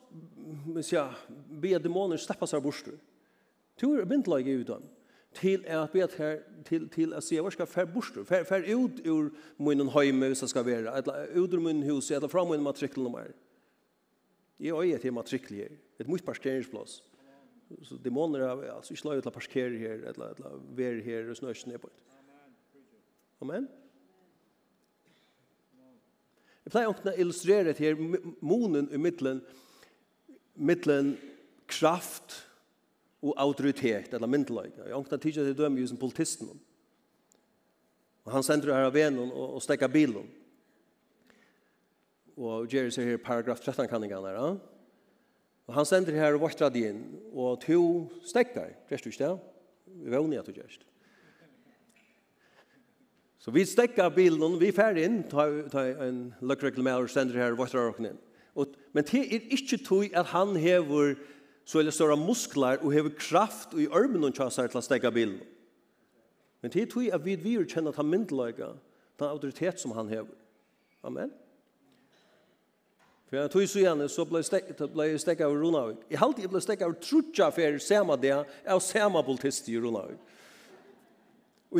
men 0.65 0.83
ja, 0.91 1.09
be 1.62 1.75
dæmoner 1.79 2.17
slippa 2.17 2.47
seg 2.49 2.63
borster. 2.63 2.95
Du 3.79 3.93
er 3.93 4.07
myndløyge 4.07 4.55
i 4.55 4.63
dæmonen 4.63 4.95
til 5.33 5.65
at 5.67 5.91
be 5.91 6.07
her 6.17 6.39
til 6.65 6.89
til 6.89 7.13
at 7.13 7.23
se 7.23 7.43
var 7.43 7.49
ska 7.49 7.63
fer 7.63 7.85
bort 7.85 8.17
fer 8.25 8.43
fer 8.43 8.65
ut 8.75 9.01
ur 9.07 9.29
munnen 9.57 9.89
heime 9.89 10.35
så 10.35 10.47
ska 10.47 10.61
vara. 10.61 10.97
Eller 10.97 11.37
ut 11.37 11.53
ur 11.53 11.59
munnen 11.59 11.83
hus 11.83 12.11
eller 12.11 12.27
fram 12.27 12.47
munnen 12.47 12.63
matrikel 12.63 13.03
nummer 13.03 13.31
i 14.59 14.71
øye 14.71 14.97
til 14.97 15.13
matrikel 15.13 15.55
her 15.55 15.69
et 15.99 16.07
mot 16.07 16.25
parkeringsplass 16.25 17.03
så 17.83 17.97
demoner 18.03 18.47
av 18.47 18.63
altså 18.63 18.93
ikkje 18.93 19.05
lov 19.05 19.21
til 19.21 19.29
å 19.29 19.35
parkere 19.35 19.77
her 19.77 20.05
eller 20.11 20.33
eller 20.33 20.61
ver 20.75 21.01
her 21.05 21.29
og 21.29 21.67
ner 21.67 21.77
på 21.77 21.89
amen. 23.41 23.67
Jeg 26.65 26.73
pleier 26.73 26.91
å 26.91 27.13
illustrere 27.17 27.73
til 27.73 27.85
her, 27.87 28.01
i 28.93 28.97
middelen, 29.01 29.39
middelen 30.53 31.15
kraft, 31.65 32.43
og 33.21 33.34
autoritet, 33.38 34.13
eller 34.13 34.27
myndeløyga. 34.27 34.86
Jeg 34.88 34.95
ångte 34.95 35.17
tidligere 35.17 35.49
til 35.49 35.58
døme 35.58 35.88
som 35.88 35.97
en 35.97 36.01
politisten. 36.01 36.49
Og 38.25 38.32
han 38.32 38.43
sender 38.43 38.73
her 38.75 38.88
av 38.88 38.93
venen 38.93 39.32
og, 39.32 39.55
og 39.58 39.63
stekker 39.63 39.91
bilen. 39.91 40.27
Og 42.39 42.69
Jerry 42.71 42.91
ser 42.95 43.10
her 43.10 43.17
paragraf 43.17 43.60
13-kanningen 43.60 44.27
her, 44.27 44.38
ja? 44.38 44.51
Og 45.69 45.75
han 45.75 45.86
sender 45.86 46.15
her 46.17 46.34
og 46.34 46.41
vartrar 46.41 46.71
det 46.73 46.88
inn, 46.89 47.01
og 47.29 47.60
to 47.62 47.82
stekker, 48.25 48.71
gjerst 48.89 49.05
du 49.05 49.12
ikke 49.12 49.25
det? 49.25 49.34
Vi 50.05 50.13
vågner 50.15 50.39
at 50.39 50.47
du 50.47 50.55
gjerst. 50.55 50.86
Så 53.39 53.53
vi 53.55 53.65
stekker 53.65 54.10
bilen, 54.13 54.58
vi 54.60 54.71
fer 54.75 54.97
inn, 54.99 55.21
ta, 55.29 55.45
ta 55.71 55.84
en 56.08 56.23
løkreklamær 56.41 57.05
og 57.05 57.12
sender 57.13 57.38
her 57.39 57.53
og 57.53 57.62
vartrar 57.62 58.01
inn. 58.01 58.17
Og, 58.58 58.73
men 58.93 59.05
det 59.08 59.21
er 59.21 59.45
ikke 59.55 59.77
tog 59.86 60.10
at 60.17 60.32
han 60.34 60.58
hever 60.60 61.13
så 61.69 61.79
er 61.79 61.86
det 61.86 61.93
større 61.93 62.17
muskler 62.17 62.82
og 62.82 62.93
hever 62.95 63.12
kraft 63.13 63.75
i 63.77 63.86
armen 63.93 64.25
og 64.25 64.34
tjasser 64.34 64.71
til 64.71 64.79
å 64.79 64.82
stekke 64.82 65.12
bilen. 65.13 65.38
Men 66.63 66.73
det 66.73 66.82
er 66.82 66.89
tog 66.89 67.05
at 67.13 67.21
vi 67.21 67.36
vil 67.38 67.67
kjenne 67.69 67.93
at 67.93 67.99
han 68.01 68.10
myndeløyga 68.10 68.71
den 69.19 69.29
autoritet 69.29 69.79
som 69.79 69.93
han 69.93 70.10
hever. 70.10 70.34
Amen. 71.05 71.29
For 73.29 73.38
jeg 73.38 73.53
tog 73.53 73.67
så 73.69 73.84
gjerne, 73.84 74.10
så 74.10 74.25
ble 74.25 74.41
jeg 74.41 75.21
stekket 75.21 75.45
av 75.45 75.53
Ronavik. 75.53 76.01
Jeg 76.10 76.17
halte 76.17 76.41
jeg 76.41 76.49
ble 76.49 76.63
stekket 76.65 76.89
av 76.89 76.97
trutja 77.05 77.53
for 77.53 77.79
samme 77.86 78.17
det, 78.17 78.34
jeg 78.34 78.73
var 78.73 78.86
samme 78.88 79.21
politist 79.29 79.69
i 79.69 79.77
Ronavik. 79.77 80.17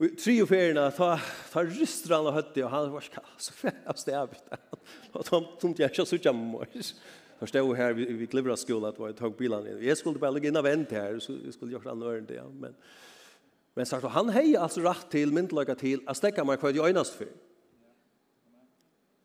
Og 0.00 0.08
i 0.08 0.16
tre 0.16 0.32
og 0.40 0.48
ferierna, 0.48 0.86
ta, 0.96 1.12
ta 1.52 1.60
ryster 1.60 2.14
han 2.16 2.24
og 2.30 2.32
høtti, 2.32 2.62
og 2.64 2.70
han 2.72 2.86
var 2.94 3.04
så 3.36 3.52
fære 3.52 3.82
av 3.84 3.98
stedet. 4.00 4.38
Og 5.12 5.20
da 5.28 5.40
tomte 5.60 5.82
jeg 5.82 5.92
ikke 5.92 6.06
så 6.08 6.16
tjamme 6.16 6.46
mors. 6.54 6.94
Jag 7.40 7.48
stod 7.48 7.76
här 7.76 7.92
vid, 7.92 8.08
vid 8.08 8.30
Glivra 8.30 8.56
skola 8.56 8.88
att 8.88 8.98
jag 8.98 9.16
tog 9.16 9.36
bilen. 9.36 9.84
Jag 9.86 9.98
skulle 9.98 10.18
bara 10.18 10.30
lägga 10.30 10.48
in 10.48 10.56
av 10.56 10.64
vänt 10.64 10.90
här 10.90 11.18
så 11.18 11.32
jag 11.44 11.54
skulle 11.54 11.72
göra 11.72 11.90
annor 11.90 12.18
än 12.18 12.26
det. 12.26 12.34
Ja. 12.34 12.48
Men, 12.48 12.74
men 13.74 13.86
sagt, 13.86 14.04
han 14.04 14.28
hej 14.28 14.56
alltså 14.56 14.80
rätt 14.80 15.10
till, 15.10 15.32
myndelaga 15.32 15.74
till 15.74 16.00
att 16.06 16.16
stäcka 16.16 16.44
mig 16.44 16.56
kvar 16.56 16.76
i 16.76 16.80
ögnast 16.80 17.14
för. 17.14 17.28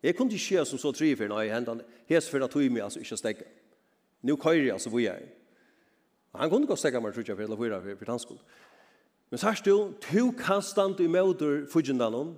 Jag 0.01 0.17
kunde 0.17 0.33
inte 0.33 0.43
köra 0.43 0.65
som 0.65 0.77
så 0.77 0.93
tre 0.93 1.15
för 1.15 1.27
när 1.27 1.41
jag 1.41 1.53
hände. 1.53 1.79
Hes 2.07 2.29
för 2.29 2.41
att 2.41 2.51
tog 2.51 2.71
mig 2.71 2.81
alltså 2.81 2.99
inte 2.99 3.17
stäcka. 3.17 3.45
Nu 4.21 4.37
kör 4.43 4.53
jag 4.53 4.69
alltså 4.69 4.89
vad 4.89 5.01
jag 5.01 5.15
är. 5.15 5.29
Han 6.31 6.49
kunde 6.49 6.67
gå 6.67 6.75
stäcka 6.75 7.01
mig 7.01 7.13
tror 7.13 7.25
jag 7.27 7.37
för 7.37 7.43
eller 7.43 7.57
fyra 7.57 7.81
för, 7.81 7.95
för 7.95 8.05
hans 8.05 8.21
skull. 8.21 8.39
Men 9.29 9.37
sagt 9.39 9.63
du, 9.63 9.93
du 10.11 10.33
kan 10.33 10.61
standa 10.63 11.03
i 11.03 11.07
möter 11.07 11.65
fudgendanon 11.65 12.37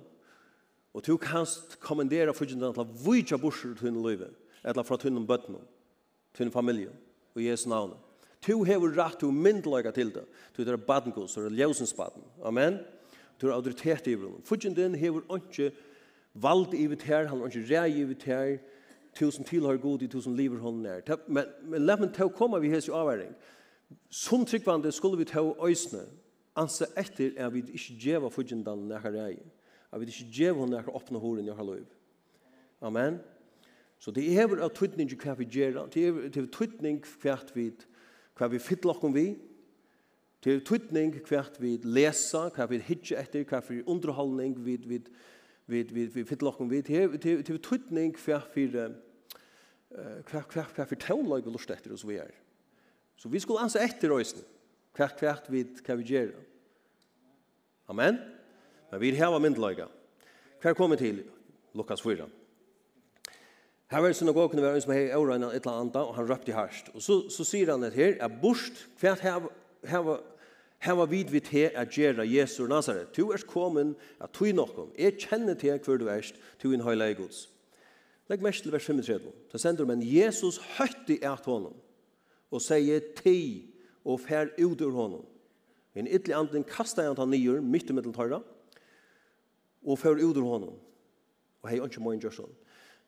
och 0.92 1.02
du 1.02 1.18
kan 1.18 1.46
kommendera 1.78 2.32
fudgendanon 2.32 2.74
till 2.74 2.82
att 2.82 3.06
vujtja 3.06 3.38
bursar 3.38 3.74
till 3.74 3.86
henne 3.86 4.08
livet 4.08 4.34
eller 4.64 4.86
fra 4.86 4.98
tunnen 5.00 5.26
bøttene, 5.26 5.60
tunnen 6.36 6.52
familie, 6.52 6.92
og 7.34 7.42
Jesu 7.42 7.68
navn. 7.70 7.96
Tu 8.42 8.54
hever 8.64 8.94
rett 8.94 9.22
og 9.26 9.34
myndelaga 9.34 9.90
til 9.94 10.12
det. 10.14 10.24
Tu 10.54 10.62
er 10.62 10.76
badengos, 10.76 11.36
og 11.36 11.50
ljøsens 11.50 11.94
baden. 11.94 12.22
Amen. 12.44 12.78
Tu 13.38 13.48
er 13.48 13.54
autoritet 13.54 14.06
i 14.06 14.14
hverandre. 14.14 14.42
Fudgen 14.46 14.74
din 14.74 14.94
hever 14.94 15.22
ikke 15.36 15.72
vald 16.34 16.74
i 16.74 16.86
vitt 16.86 17.02
her, 17.02 17.26
han 17.26 17.40
har 17.40 17.50
ikke 17.50 17.66
rei 17.70 18.00
i 18.00 18.06
vitt 18.06 18.26
her, 18.28 18.58
tusen 19.18 19.46
tilhører 19.46 19.80
god 19.82 20.02
i 20.02 20.10
tusen 20.10 20.36
liver 20.36 20.60
hånden 20.62 20.86
er. 20.86 21.18
Men, 21.26 21.46
men 21.66 21.86
la 21.86 21.96
meg 21.98 22.12
til 22.14 22.28
å 22.28 22.34
komme 22.34 22.60
vi 22.62 22.70
hese 22.70 22.94
avværing. 22.94 23.32
Som 24.10 24.44
tryggvande 24.46 24.92
skulle 24.94 25.18
vi 25.18 25.26
til 25.28 25.50
å 25.50 25.68
øsne, 25.68 26.04
anse 26.58 26.86
etter 26.98 27.34
er 27.38 27.50
vi 27.54 27.64
ikke 27.66 27.96
djeva 27.98 28.30
fudgen 28.30 28.64
den 28.66 28.86
nærkere 28.90 29.24
rei. 29.24 29.38
Er 29.92 30.02
vi 30.02 30.10
ikke 30.10 30.30
djeva 30.34 30.62
hon 30.62 30.74
nærkere 30.74 30.98
åpne 30.98 31.22
horen 31.22 31.48
i 31.48 31.54
her 31.54 31.84
Amen. 32.82 33.18
Så 33.98 34.12
det 34.14 34.24
er 34.30 34.46
av 34.62 34.70
tøytning 34.76 35.10
hva 35.18 35.34
vi 35.38 35.46
gjør, 35.50 35.80
det 35.90 36.04
er 36.06 36.18
av 36.28 36.50
tøytning 36.54 37.00
hva 37.22 37.36
vi, 37.54 37.70
hva 38.38 38.48
vi 38.52 38.60
fytler 38.62 39.04
om 39.04 39.14
vi, 39.14 39.32
det 40.44 40.52
er 40.54 40.60
tøytning 40.66 41.16
hva 41.26 41.42
vi 41.58 41.74
leser, 41.82 42.52
hva 42.54 42.68
vi 42.70 42.78
hitje 42.86 43.18
etter, 43.18 43.42
hva 43.48 43.58
vi 43.66 43.82
underholdning 43.82 44.54
vi, 44.62 44.76
vi, 44.86 45.00
vi, 45.66 45.82
vi, 45.82 46.06
vi 46.14 46.24
fytler 46.28 46.62
om 46.62 46.70
vi, 46.70 46.82
det 46.86 47.00
er 47.02 47.58
tøytning 47.58 48.14
hva 48.22 48.38
vi, 48.54 48.68
hva, 48.70 50.44
hva, 50.46 50.68
hva 50.76 50.86
vi 50.86 51.00
tøytning 51.02 51.48
vi 51.48 51.56
lust 51.56 51.74
etter 51.74 51.96
oss 51.96 52.06
vi 52.06 52.20
er. 52.22 52.30
Så 53.18 53.26
vi 53.32 53.42
skulle 53.42 53.66
anse 53.66 53.82
etter 53.82 54.14
oss, 54.14 54.36
hva, 54.94 55.10
hva 55.10 55.34
vi, 55.50 55.66
hva 55.82 55.98
vi 55.98 56.10
gjør. 56.12 56.36
Amen? 57.90 58.22
Men 58.92 59.00
vi 59.02 59.16
har 59.18 59.40
myndelaga. 59.42 59.88
Hva 60.62 60.70
er 60.70 60.78
kommet 60.78 61.02
til 61.02 61.24
Lukas 61.74 62.02
4? 62.04 62.28
Her 63.88 64.02
var 64.04 64.12
synagogen 64.12 64.60
var 64.60 64.74
en 64.76 64.82
som 64.84 64.92
hei 64.92 65.06
åreina 65.16 65.48
et 65.48 65.64
eller 65.64 65.78
annet, 65.80 65.96
og 65.96 66.16
han 66.18 66.28
røpte 66.28 66.52
harst. 66.52 66.90
Og 66.92 67.00
så, 67.00 67.22
så 67.32 67.44
sier 67.48 67.70
han 67.72 67.86
et 67.88 67.96
her, 67.96 68.18
er 68.20 68.40
borst, 68.42 68.84
hvert 69.00 69.22
her 69.24 70.94
var 70.98 71.08
vid 71.08 71.32
vi 71.32 71.40
til 71.40 71.70
at 71.74 71.88
gjøre 71.88 72.26
Jesu 72.28 72.66
Nazaret. 72.68 73.08
Tu 73.16 73.30
er 73.32 73.44
kommet 73.48 73.94
at 74.20 74.34
tu 74.36 74.44
nokkom. 74.52 74.92
Jeg 74.98 75.16
kjenner 75.16 75.56
til 75.56 75.80
hver 75.80 75.96
du 75.96 76.08
erst, 76.12 76.36
tu 76.60 76.72
in 76.72 76.84
høyla 76.84 77.08
i 77.08 77.16
gods. 77.16 77.48
Legg 78.28 78.44
mest 78.44 78.62
til 78.62 78.72
vers 78.72 78.84
35. 78.84 79.32
Så 79.52 79.58
sender 79.58 79.88
men 79.88 80.04
Jesus 80.04 80.60
høytti 80.76 81.16
at 81.24 81.48
honom, 81.48 81.74
og 82.52 82.60
sier 82.60 83.00
ti, 83.16 83.72
og 84.04 84.20
fer 84.20 84.52
ut 84.60 84.80
ur 84.84 84.92
honom. 84.92 85.24
En 85.96 86.06
ytlig 86.06 86.36
anden 86.36 86.64
kastet 86.64 87.08
han 87.08 87.16
han 87.16 87.32
nyer, 87.32 87.60
midt 87.64 87.90
i 87.90 87.96
mitteltøyra, 87.96 88.42
og 89.84 89.98
fer 89.98 90.20
ut 90.20 90.36
ur 90.36 90.44
honom. 90.44 90.76
Og 91.62 91.70
hei, 91.70 91.80
ikke 91.80 92.04
må 92.04 92.12
en 92.12 92.20
gjør 92.20 92.36
sånn. 92.42 92.56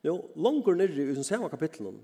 Nå, 0.06 0.16
langer 0.36 0.78
nere 0.78 0.96
i 0.96 1.14
den 1.14 1.26
samme 1.26 1.50
kapitlen, 1.52 2.00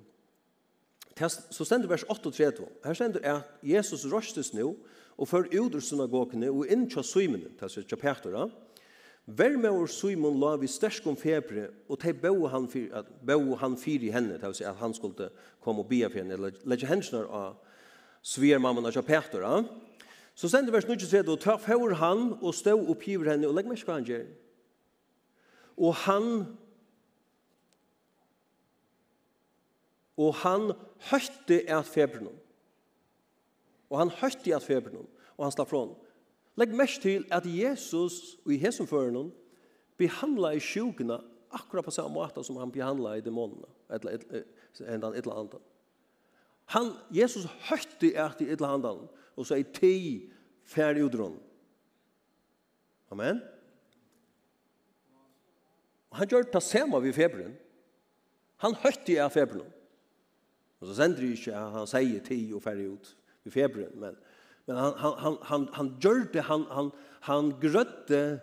så 1.16 1.64
stender 1.64 1.88
vers 1.88 2.04
8-3, 2.04 2.66
Her 2.84 2.94
stender 2.94 3.24
at 3.24 3.54
Jesus 3.64 4.04
røstes 4.12 4.52
nå, 4.52 4.74
og 5.16 5.28
før 5.28 5.48
ut 5.48 5.74
ur 5.74 5.80
synagogene, 5.80 6.50
og 6.52 6.68
inn 6.68 6.84
til 6.92 7.04
søymene, 7.04 7.54
til 7.56 7.72
sier 7.72 7.88
til 7.88 8.00
Petra, 8.00 8.50
Vær 9.26 9.56
med 9.58 9.72
vår 9.74 9.88
Simon 9.90 10.36
la 10.38 10.52
vi 10.54 10.68
stersk 10.70 11.06
om 11.10 11.16
febre, 11.18 11.64
og 11.90 11.98
de 11.98 12.12
bo 12.14 12.46
han 12.46 12.68
fyr, 12.70 12.92
at 12.94 13.08
bo 13.26 13.56
han 13.58 13.74
fyr 13.74 14.04
i 14.06 14.12
henne, 14.14 14.36
til 14.38 14.52
å 14.52 14.54
si 14.54 14.62
at 14.62 14.78
han 14.78 14.94
skulle 14.94 15.32
komme 15.64 15.82
og 15.82 15.88
bia 15.90 16.06
for 16.06 16.20
henne, 16.20 16.36
eller 16.36 16.54
legge 16.62 16.86
hensene 16.86 17.24
av 17.26 17.56
svigermammene 18.22 18.92
til 18.94 19.02
Petra. 19.02 19.64
Så 20.38 20.46
sender 20.52 20.76
vers 20.76 20.86
93, 20.86 21.26
og 21.26 21.40
ta 21.42 21.56
for 21.58 21.96
han, 21.98 22.36
og 22.38 22.54
stå 22.54 22.76
oppgiver 22.78 23.32
henne, 23.32 23.48
og 23.50 23.58
legg 23.58 23.66
meg 23.66 23.80
ikke 23.80 23.90
hva 23.90 23.98
han 23.98 24.06
gjør. 24.06 24.30
Og 25.74 25.98
han 26.04 26.30
og 30.16 30.34
han 30.42 30.72
høytte 31.10 31.60
at 31.68 31.88
feberen. 31.88 32.32
Og 33.90 34.00
han 34.00 34.10
høytte 34.10 34.54
at 34.56 34.64
feberen, 34.64 35.06
og 35.36 35.44
han 35.44 35.54
slapp 35.54 35.70
från. 35.70 35.94
Legg 36.56 36.72
mest 36.74 37.02
til 37.04 37.26
at 37.30 37.44
Jesus 37.44 38.38
og 38.44 38.52
i 38.54 38.60
hesum 38.60 38.88
føren 38.88 39.28
behandla 40.00 40.54
i 40.56 40.60
sjukene 40.60 41.18
akkurat 41.52 41.84
på 41.84 41.94
samme 41.94 42.16
måte 42.16 42.42
som 42.44 42.56
han 42.60 42.72
behandla 42.72 43.16
i 43.16 43.24
dæmonene, 43.24 43.68
eller 43.92 44.16
en 44.16 45.04
eller 45.04 45.36
annet. 45.36 45.60
Han, 46.74 46.94
Jesus 47.14 47.46
høytte 47.68 48.16
at 48.18 48.40
i 48.40 48.48
et 48.48 48.56
eller 48.58 48.74
annet, 48.74 49.04
og 49.36 49.46
så 49.46 49.58
er 49.58 49.68
ti 49.76 50.30
færre 50.66 51.04
utron. 51.04 51.36
Amen. 53.12 53.38
Og 56.10 56.16
han 56.16 56.28
gjør 56.28 56.48
det 56.50 56.62
samme 56.62 57.02
ved 57.02 57.12
feberen. 57.12 57.54
Han 58.64 58.74
høytte 58.82 59.20
at 59.22 59.32
feberen. 59.32 59.68
Och 60.78 60.86
så 60.86 60.94
sänder 60.94 61.22
ju 61.22 61.30
inte 61.30 61.54
han 61.54 61.86
säger 61.86 62.20
tio 62.20 62.54
och 62.54 62.62
färg 62.62 62.84
ut 62.84 63.16
i 63.44 63.50
februari 63.50 63.92
men 63.94 64.16
men 64.64 64.76
han 64.76 64.94
han 64.96 65.14
han 65.18 65.38
han 65.42 65.68
han 65.72 65.98
gjorde 66.00 66.40
han 66.40 66.66
han 66.68 66.90
han 67.20 67.60
grötte 67.60 68.40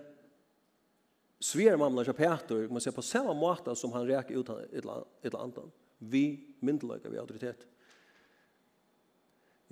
svärmamla 1.39 2.13
Peter 2.13 2.67
man 2.67 2.81
ser 2.81 2.91
på 2.91 3.01
samma 3.01 3.33
måte 3.33 3.75
som 3.75 3.91
han 3.91 4.07
räcker 4.07 4.39
ut 4.39 4.49
ett 5.21 5.35
antal 5.35 5.71
vi 5.97 6.47
myndelöka 6.59 7.09
vi 7.09 7.17
autoritet 7.17 7.67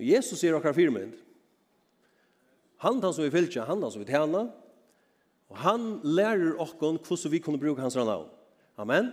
Jesus 0.02 0.40
sier 0.40 0.56
okkar 0.56 0.74
firmynd. 0.74 1.14
Han 2.82 3.02
han 3.02 3.14
som 3.14 3.24
vi 3.24 3.30
fylkja, 3.30 3.64
han 3.64 3.82
han 3.82 3.92
som 3.92 4.02
vi 4.02 4.10
tjena, 4.10 4.48
og 5.52 5.58
han 5.62 6.00
lærer 6.02 6.56
okkon 6.60 6.98
hvordan 6.98 7.32
vi 7.32 7.40
kunne 7.44 7.60
bruke 7.60 7.82
hans 7.82 7.96
navn. 7.96 8.30
Amen. 8.76 9.12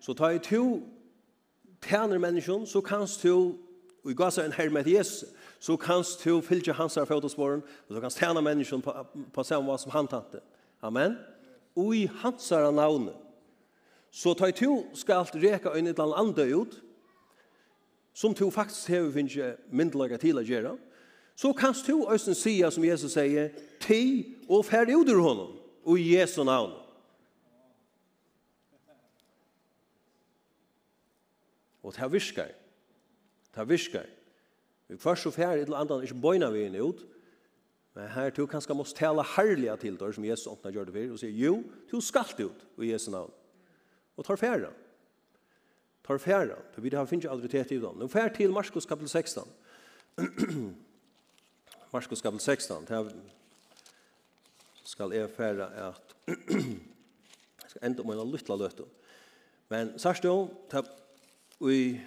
Så 0.00 0.14
ta 0.14 0.30
i 0.34 0.42
to 0.42 0.82
tjener 1.82 2.18
mennesken, 2.18 2.66
så 2.66 2.80
kanst 2.80 3.22
du, 3.22 3.54
og 4.04 4.10
i 4.10 4.14
gasa 4.14 4.44
en 4.44 4.52
herre 4.52 4.70
med 4.70 4.86
Jesus, 4.86 5.28
så 5.60 5.76
kanst 5.76 6.24
du 6.24 6.40
fylgje 6.40 6.72
hans 6.72 6.94
her 6.94 7.04
fotosporen, 7.04 7.62
og 7.88 7.94
så 7.94 8.00
kanst 8.00 8.18
tæna 8.18 8.40
mennesken 8.40 8.82
på, 8.82 8.94
på 9.32 9.42
samme 9.42 9.78
som 9.78 9.92
han 9.92 10.08
tante. 10.08 10.40
Amen. 10.82 11.16
Og 11.76 11.96
i 11.96 12.06
hans 12.22 12.48
her 12.48 12.70
navne, 12.70 13.12
så 14.10 14.34
tar 14.34 14.50
du 14.50 14.84
skal 14.94 15.14
alt 15.14 15.34
reka 15.34 15.68
en 15.68 15.86
eller 15.86 16.18
andre 16.18 16.56
ut, 16.56 16.82
som 18.14 18.34
du 18.34 18.50
faktisk 18.50 18.88
har 18.88 19.10
finnet 19.14 19.56
myndelaga 19.70 20.16
til 20.16 20.38
å 20.38 20.42
gjøre, 20.42 20.74
så 21.38 21.52
kanst 21.54 21.86
du 21.86 22.02
også 22.02 22.34
sia, 22.34 22.70
som 22.70 22.84
Jesus 22.84 23.14
sier, 23.14 23.52
ti 23.80 24.34
og 24.48 24.64
ferdig 24.66 24.96
ut 24.98 25.10
ur 25.12 25.20
honom, 25.22 25.52
og 25.86 26.00
i 26.00 26.16
Jesu 26.16 26.42
navne. 26.42 26.87
Og 31.88 31.94
det 31.96 32.12
virker. 32.12 32.50
Det 33.54 33.68
virker. 33.68 34.08
Vi 34.88 34.96
først 35.00 35.22
så 35.24 35.30
færre 35.32 35.64
til 35.64 35.76
andre, 35.76 36.02
ikke 36.04 36.20
bøyna 36.20 36.50
vi 36.52 36.66
inn 36.66 36.76
ut, 36.80 37.00
men 37.96 38.10
her 38.12 38.30
du 38.30 38.44
kanskje 38.46 38.76
må 38.76 38.84
tale 38.94 39.24
herlige 39.34 39.76
til 39.82 39.96
deg, 39.98 40.12
som 40.14 40.24
Jesus 40.24 40.50
åpner 40.52 40.74
gjør 40.74 40.88
det 40.88 40.94
for, 40.94 41.14
og 41.16 41.20
sier, 41.20 41.32
jo, 41.34 41.56
du 41.90 41.98
skal 42.04 42.28
det 42.38 42.46
ut, 42.46 42.66
i 42.78 42.92
Jesu 42.92 43.10
navn. 43.10 43.32
Og 44.16 44.26
tar 44.26 44.38
færre. 44.38 44.70
Tar 46.06 46.20
færre. 46.22 46.60
For 46.74 46.84
vi 46.84 46.92
har 46.94 47.08
finnet 47.10 47.26
autoritet 47.30 47.72
i 47.74 47.80
dem. 47.80 47.98
Nå 47.98 48.08
færre 48.12 48.30
til 48.36 48.54
Marskos 48.54 48.86
kapitel 48.86 49.10
16. 49.10 49.42
Marskos 51.94 52.22
kapitel 52.22 52.44
16. 52.44 52.86
Det 52.86 53.02
skal 54.84 55.12
jeg 55.12 55.30
færre 55.34 55.66
at 55.66 56.14
jeg 56.28 56.38
skal 57.72 57.90
enda 57.90 58.04
om 58.04 58.14
en 58.14 58.32
lytte 58.32 58.56
løtte. 58.56 58.88
Men 59.68 59.98
sørst 60.00 60.24
jo, 60.24 60.48
i 61.66 61.98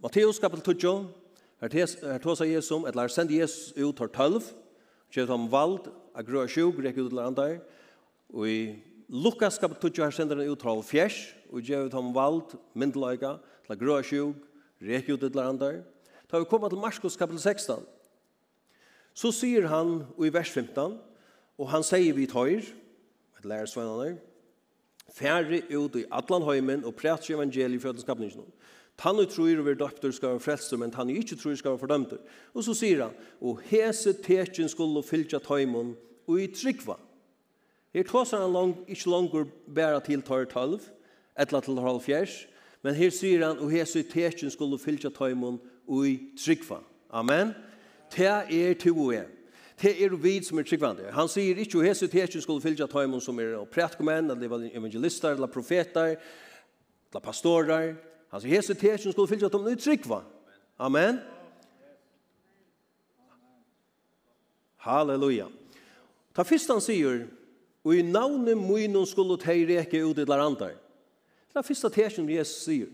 Matteus 0.00 0.38
kapitel 0.40 0.74
12, 0.74 1.08
her 1.60 2.18
tåsa 2.24 2.46
Jesus 2.48 2.72
et 2.72 2.94
eller 2.94 3.08
sender 3.12 3.36
Jesus 3.36 3.72
ut 3.76 3.98
her 4.00 4.08
12, 4.08 4.46
kjøpt 5.12 5.32
om 5.34 5.44
vald, 5.52 5.90
a 6.16 6.24
grøa 6.24 6.48
sjuk, 6.48 6.80
rek 6.80 6.96
ut 6.96 7.10
til 7.12 7.20
andre, 7.20 7.60
og 8.32 8.48
i 8.48 8.80
Lukas 9.12 9.58
kapitel 9.60 9.92
12, 9.92 10.04
her 10.04 10.16
sender 10.16 10.40
han 10.40 10.48
ut 10.48 10.64
her 10.64 10.82
fjers, 10.82 11.20
og 11.52 11.60
kjøpt 11.68 11.96
om 12.00 12.14
vald, 12.16 12.56
myndeløyga, 12.72 13.36
til 13.68 13.80
grøa 13.80 14.00
sjuk, 14.02 14.40
rek 14.80 15.10
ut 15.12 15.20
til 15.20 15.44
andre. 15.44 15.82
Da 16.30 16.40
vi 16.40 16.48
kommer 16.48 16.72
til 16.72 16.80
Marskos 16.80 17.20
kapitel 17.20 17.40
16, 17.40 17.84
så 19.14 19.30
sier 19.36 19.68
han 19.68 19.98
i 20.16 20.32
vers 20.32 20.48
15, 20.48 20.96
og 21.60 21.68
han 21.70 21.84
sier 21.84 22.16
vi 22.16 22.24
tøyr, 22.26 22.64
et 23.36 23.44
lærersvennerne, 23.44 24.16
færre 25.12 25.62
ut 25.76 25.96
i 25.96 26.04
atlan 26.12 26.46
heimen 26.46 26.84
og 26.84 26.94
prætse 26.94 27.34
evangeliet 27.34 27.78
i 27.78 27.82
fjøtenskapningen. 27.82 28.46
Tann 28.98 29.18
og 29.18 29.28
tror 29.28 29.58
over 29.58 29.74
døpter 29.74 30.12
skal 30.14 30.36
være 30.36 30.40
frelster, 30.40 30.78
men 30.78 30.92
tann 30.94 31.10
og 31.10 31.18
ikke 31.18 31.36
tror 31.36 31.54
skal 31.58 31.74
være 31.74 31.82
fordømter. 31.82 32.20
Og 32.54 32.64
så 32.64 32.74
sier 32.78 33.02
han, 33.02 33.16
og 33.42 33.60
hese 33.66 34.14
tekjen 34.22 34.70
skulle 34.70 35.02
fylja 35.02 35.40
tøymon 35.42 35.96
og 36.28 36.40
i 36.40 36.46
tryggva. 36.54 36.96
Her 37.94 38.06
tåser 38.06 38.42
han 38.42 38.54
lang, 38.54 38.74
ikke 38.88 39.10
langer 39.10 39.46
bæra 39.74 40.00
til 40.02 40.22
tar 40.22 40.46
tølv, 40.50 40.80
etla 41.38 41.60
til 41.60 41.78
halv 41.82 42.00
fjers, 42.02 42.44
men 42.82 42.94
her 42.94 43.10
sier 43.10 43.46
han, 43.46 43.58
og 43.58 43.70
hese 43.70 44.02
tekjen 44.06 44.50
skulle 44.50 44.78
fylja 44.78 45.10
tøymon 45.10 45.58
og 45.88 46.06
i 46.08 46.16
tryggva. 46.38 46.80
Amen. 47.10 47.54
Det 48.14 48.26
er 48.30 48.74
to 48.78 48.94
og 48.94 49.14
jeg 49.14 49.26
det 49.82 50.04
er 50.04 50.14
vi 50.16 50.38
som 50.44 50.58
er 50.58 50.66
tryggvande. 50.68 51.10
Han 51.12 51.28
sier 51.28 51.58
ikke 51.58 51.80
at 51.82 51.88
hese 51.90 52.08
tekjen 52.10 52.42
skulle 52.42 52.62
fylja 52.62 52.86
tøymon 52.86 53.22
som 53.22 53.38
er 53.42 53.56
prætkomenn, 53.70 54.30
eller 54.30 54.68
evangelister, 54.70 55.34
eller 55.34 55.50
profeter, 55.50 56.14
eller 57.10 57.22
pastorer. 57.22 57.94
Han 58.30 58.42
sier 58.42 58.54
hese 58.54 58.76
tekjen 58.78 59.12
skulle 59.12 59.30
fylja 59.30 59.50
tøymon 59.50 59.74
i 59.74 59.80
tryggva. 59.80 60.22
Amen. 60.78 61.18
Halleluja. 64.84 65.48
Ta 66.34 66.44
fyrst 66.46 66.70
han 66.70 66.82
sier, 66.82 67.26
og 67.84 67.94
i 67.94 68.02
navnet 68.06 68.58
munnen 68.58 69.06
skulle 69.06 69.36
teg 69.40 69.66
reke 69.68 70.02
ut 70.04 70.18
i 70.18 70.26
larandar. 70.28 70.74
Det 71.50 71.60
er 71.60 71.66
fyrsta 71.66 71.90
tekjen 71.92 72.30
Jesus 72.30 72.64
sier. 72.66 72.90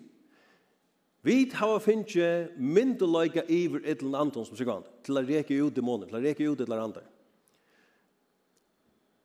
Vi 1.22 1.50
har 1.52 1.78
finnje 1.84 2.48
myndeløyga 2.56 3.42
iver 3.48 3.82
et 3.84 4.00
eller 4.00 4.18
annet 4.18 4.38
som 4.40 4.56
sikkert 4.56 4.88
til 5.04 5.20
å 5.20 5.24
reke 5.24 5.58
ut 5.60 5.78
i 5.78 5.84
månen, 5.84 6.08
til 6.08 6.16
å 6.16 6.22
reke 6.24 6.46
ut 6.48 6.60
et 6.60 6.64
eller 6.64 6.80
annet. 6.86 7.08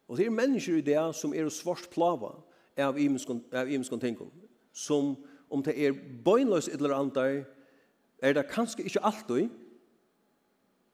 Og 0.07 0.17
det 0.17 0.25
er 0.25 0.35
mennesker 0.35 0.75
i 0.77 0.85
det 0.85 0.99
som 1.15 1.33
er 1.33 1.47
svart 1.49 1.87
plava 1.93 2.35
av 2.77 2.99
imenskon 2.99 4.01
tingum, 4.01 4.31
som 4.73 5.15
om 5.49 5.63
det 5.63 5.75
er 5.79 5.95
bøgnløs 6.25 6.67
et 6.67 6.81
eller 6.81 6.97
annet, 6.97 7.45
er 8.19 8.33
det 8.33 8.47
kanskje 8.51 8.83
ikke 8.83 9.03
alltid, 9.05 9.49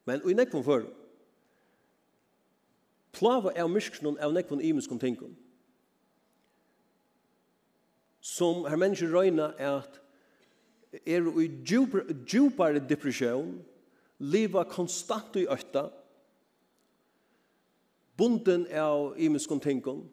men 0.05 0.21
i 0.29 0.37
nekvun 0.37 0.65
før. 0.65 0.85
Plava 3.11 3.51
av 3.57 3.69
myskron 3.69 4.19
av 4.21 4.33
nekvun 4.33 4.61
imenskon 4.61 5.01
tingum, 5.01 5.33
som 8.21 8.67
her 8.69 8.77
mennesker 8.77 9.09
røyna 9.09 9.51
er 9.57 9.81
at 9.81 10.00
er 10.91 11.27
i 11.39 11.47
djupare 11.63 12.81
depresjon, 12.83 13.55
liva 14.19 14.63
konstant 14.69 15.37
i 15.39 15.47
øtta, 15.49 15.87
bunden 18.19 18.67
av 18.75 19.15
imenskom 19.17 19.61
tinkom, 19.63 20.03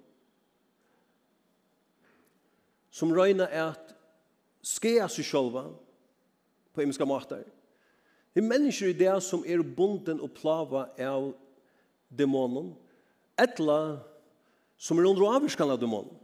som 2.90 3.12
røyna 3.14 3.46
er 3.52 3.74
at 3.74 3.92
skea 4.64 5.06
seg 5.12 5.26
sjolva 5.26 5.66
på 6.72 6.82
imenska 6.82 7.06
matar. 7.06 7.44
Det 8.32 8.42
er 8.42 8.48
mennesker 8.48 8.92
i 8.92 8.96
det 8.96 9.16
som 9.26 9.44
er 9.46 9.62
bunden 9.62 10.22
og 10.22 10.32
plava 10.36 10.88
av 11.02 11.32
dæmonen, 12.08 12.72
etla 13.38 13.98
som 14.78 14.98
er 14.98 15.08
under 15.10 15.34
avvirskan 15.34 15.70
av 15.74 15.80
dæmonen. 15.82 16.14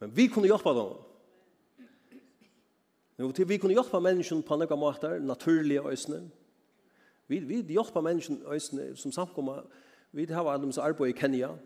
Men 0.00 0.12
vi 0.14 0.28
kunne 0.30 0.48
hjelpa 0.50 0.74
dem. 0.76 0.94
Nu 3.16 3.32
till 3.32 3.46
vi 3.46 3.58
kunde 3.58 3.74
hjälpa 3.74 4.00
människan 4.00 4.42
på 4.42 4.56
några 4.56 4.76
måter, 4.76 5.20
naturliga 5.20 5.82
ösnen. 5.82 6.30
Vi 7.26 7.40
vi 7.40 7.74
hjälpa 7.74 8.00
människan 8.00 8.42
ösnen 8.46 8.96
som 8.96 9.12
samkomma. 9.12 9.62
Vi 10.10 10.32
har 10.32 10.52
alla 10.52 10.72
så 10.72 10.82
arbete 10.82 11.18
i 11.18 11.20
Kenya. 11.20 11.58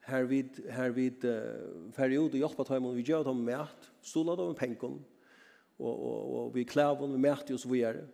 Här 0.00 0.24
vi 0.24 0.48
här 0.70 0.90
vi 0.90 1.06
uh, 1.24 1.90
period 1.96 2.30
och 2.30 2.38
hjälpa 2.38 2.64
dem 2.64 2.86
och 2.86 2.98
vi 2.98 3.02
gör 3.02 3.24
dem 3.24 3.44
med 3.44 3.60
att 3.60 3.90
stola 4.02 4.36
dem 4.36 4.54
pengar 4.54 4.92
och 5.76 5.96
och 6.06 6.46
och 6.46 6.56
vi 6.56 6.64
klär 6.64 6.94
dem 7.00 7.10
med 7.10 7.20
märkt 7.20 7.50
och 7.50 7.60
så 7.60 7.68
vidare. 7.68 8.06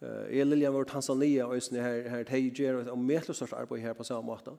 Eh 0.00 0.38
uh, 0.38 0.44
Lilian 0.46 0.74
var 0.74 0.84
Tanzania 0.84 1.46
och 1.46 1.56
ösnen 1.56 1.84
här 1.84 2.08
här 2.08 2.24
Tiger 2.24 2.90
och 2.90 2.98
medlösars 2.98 3.52
arbete 3.52 3.82
här 3.82 3.94
på 3.94 4.04
samma 4.04 4.22
måter. 4.22 4.56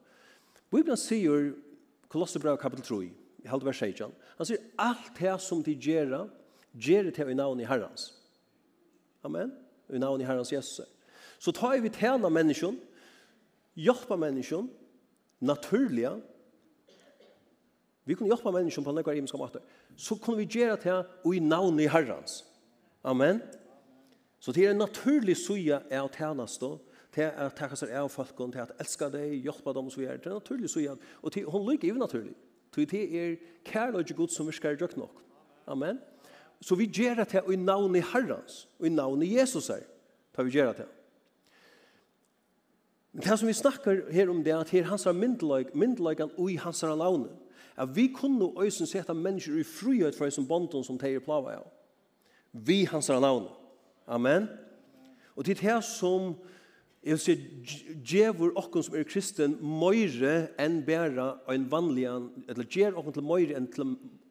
Bibeln 0.69 0.97
säger 0.97 1.53
Kolosserbrev 2.07 2.57
kapitel 2.57 2.85
3, 2.85 3.09
halvt 3.49 3.63
vers 3.63 3.79
16. 3.79 4.11
Han 4.37 4.45
säger 4.45 4.63
allt 4.75 5.19
det 5.19 5.41
som 5.41 5.63
de 5.63 5.71
gör 5.71 6.29
Gjør 6.73 7.11
det 7.11 7.27
i 7.29 7.33
navn 7.33 7.59
i 7.59 7.67
Herrens. 7.67 8.13
Amen. 9.23 9.51
I 9.89 9.99
navn 9.99 10.21
i 10.21 10.25
Herrens 10.25 10.51
Jesus. 10.53 10.81
Så 11.39 11.51
tar 11.51 11.79
vi 11.81 11.89
tjene 11.89 12.29
människan, 12.29 12.79
hjelper 13.73 14.17
människan, 14.17 14.69
naturliga, 15.39 16.21
vi 18.03 18.15
kunne 18.15 18.29
hjelpe 18.29 18.51
människan 18.51 18.83
på 18.83 18.91
noen 18.91 19.15
himmelska 19.15 19.37
måter, 19.37 19.61
så 19.95 20.15
kunne 20.15 20.37
vi 20.37 20.59
gjøre 20.59 20.77
det 20.83 21.35
i 21.35 21.39
navn 21.39 21.79
i 21.79 21.87
Herrens. 21.87 22.43
Amen. 23.03 23.41
Så 24.39 24.51
det 24.51 24.65
er 24.65 24.71
en 24.71 24.81
naturlig 24.81 25.37
suja 25.37 25.81
er 25.89 26.01
å 26.01 26.09
tjeneste, 26.09 26.77
til 27.11 27.27
å 27.27 27.49
ta 27.51 27.67
seg 27.75 27.91
av 27.99 28.07
folkene, 28.09 28.53
til 28.53 28.63
at 28.63 28.71
elska 28.79 29.09
deg, 29.11 29.35
hjelpe 29.43 29.73
dem 29.75 29.89
og 29.89 29.93
så 29.93 29.99
videre. 29.99 30.17
Det 30.17 30.31
er 30.31 30.37
naturlig 30.37 30.69
suja. 30.71 30.95
Og 31.21 31.33
til, 31.33 31.49
hun 31.51 31.67
lykker 31.67 31.91
jo 31.91 31.99
naturlig. 31.99 32.35
Til 32.71 32.87
det 32.87 33.01
er 33.19 33.35
kærløyde 33.67 34.15
Gud 34.15 34.31
som 34.31 34.47
vi 34.47 34.55
skal 34.55 34.77
gjøre 34.79 34.99
nok. 35.01 35.19
Amen. 35.67 35.99
Så 36.61 36.75
vi 36.77 36.85
gjør 36.85 37.23
det 37.23 37.41
i 37.49 37.55
navnet 37.55 38.05
Herrens, 38.13 38.67
og 38.79 38.85
i 38.85 38.89
navnet 38.93 39.31
Jesus 39.31 39.67
her, 39.67 39.85
tar 40.35 40.45
vi 40.45 40.51
gjør 40.51 40.73
det. 40.77 40.87
Men 43.11 43.23
det 43.23 43.39
som 43.39 43.47
vi 43.47 43.53
snakker 43.53 44.11
her 44.11 44.29
om 44.29 44.43
det, 44.43 44.53
at 44.53 44.69
her 44.69 44.83
hans 44.83 45.05
er 45.05 45.11
myndeløygan 45.73 46.31
og 46.37 46.51
i 46.51 46.55
hans 46.55 46.83
er 46.83 46.95
navnet. 46.95 47.33
At 47.77 47.95
vi 47.95 48.07
kunne 48.07 48.51
øysen 48.61 48.87
sette 48.87 49.13
mennesker 49.13 49.57
i 49.59 49.63
frihet 49.63 50.15
fra 50.15 50.29
som 50.29 50.47
bonden 50.47 50.83
som 50.83 50.99
teier 50.99 51.23
plava 51.23 51.57
av. 51.57 51.67
Vi 52.53 52.83
hans 52.85 53.09
er 53.09 53.19
navnet. 53.19 53.51
Amen. 54.07 54.47
Og 55.35 55.45
det 55.45 55.59
her 55.59 55.81
som 55.81 56.35
jeg 57.03 57.15
vil 57.15 57.19
si, 57.19 57.35
djevor 58.05 58.51
okken 58.61 58.83
som 58.85 58.95
er 58.95 59.07
kristen 59.09 59.55
møyre 59.65 60.51
enn 60.61 60.83
bæra 60.85 61.31
en 61.49 61.65
vanlig, 61.71 62.05
eller 62.05 62.67
djer 62.69 62.97
okken 62.97 63.15
til 63.15 63.25
møyre 63.25 63.57
enn 63.57 63.69
til 63.73 63.87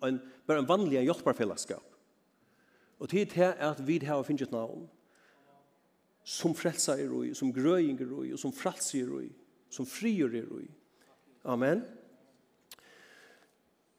en, 0.06 0.20
bæra 0.46 0.62
en 0.62 0.68
vanlig 0.68 1.02
hjelparfellesskap. 1.02 1.89
Og 3.00 3.08
til 3.08 3.26
det 3.30 3.38
er 3.38 3.70
at 3.70 3.86
vi 3.86 3.98
har 4.04 4.22
finnet 4.22 4.52
navn 4.52 4.88
som 6.24 6.54
frelser 6.54 7.00
i 7.00 7.08
roi, 7.08 7.34
som 7.34 7.52
grøying 7.52 8.00
er 8.00 8.10
i, 8.24 8.32
og 8.32 8.38
som 8.38 8.52
frelser 8.52 9.00
i 9.00 9.06
roi, 9.08 9.28
som 9.70 9.86
frier 9.88 10.34
i 10.36 10.42
roi. 10.44 10.66
Amen. 11.44 11.82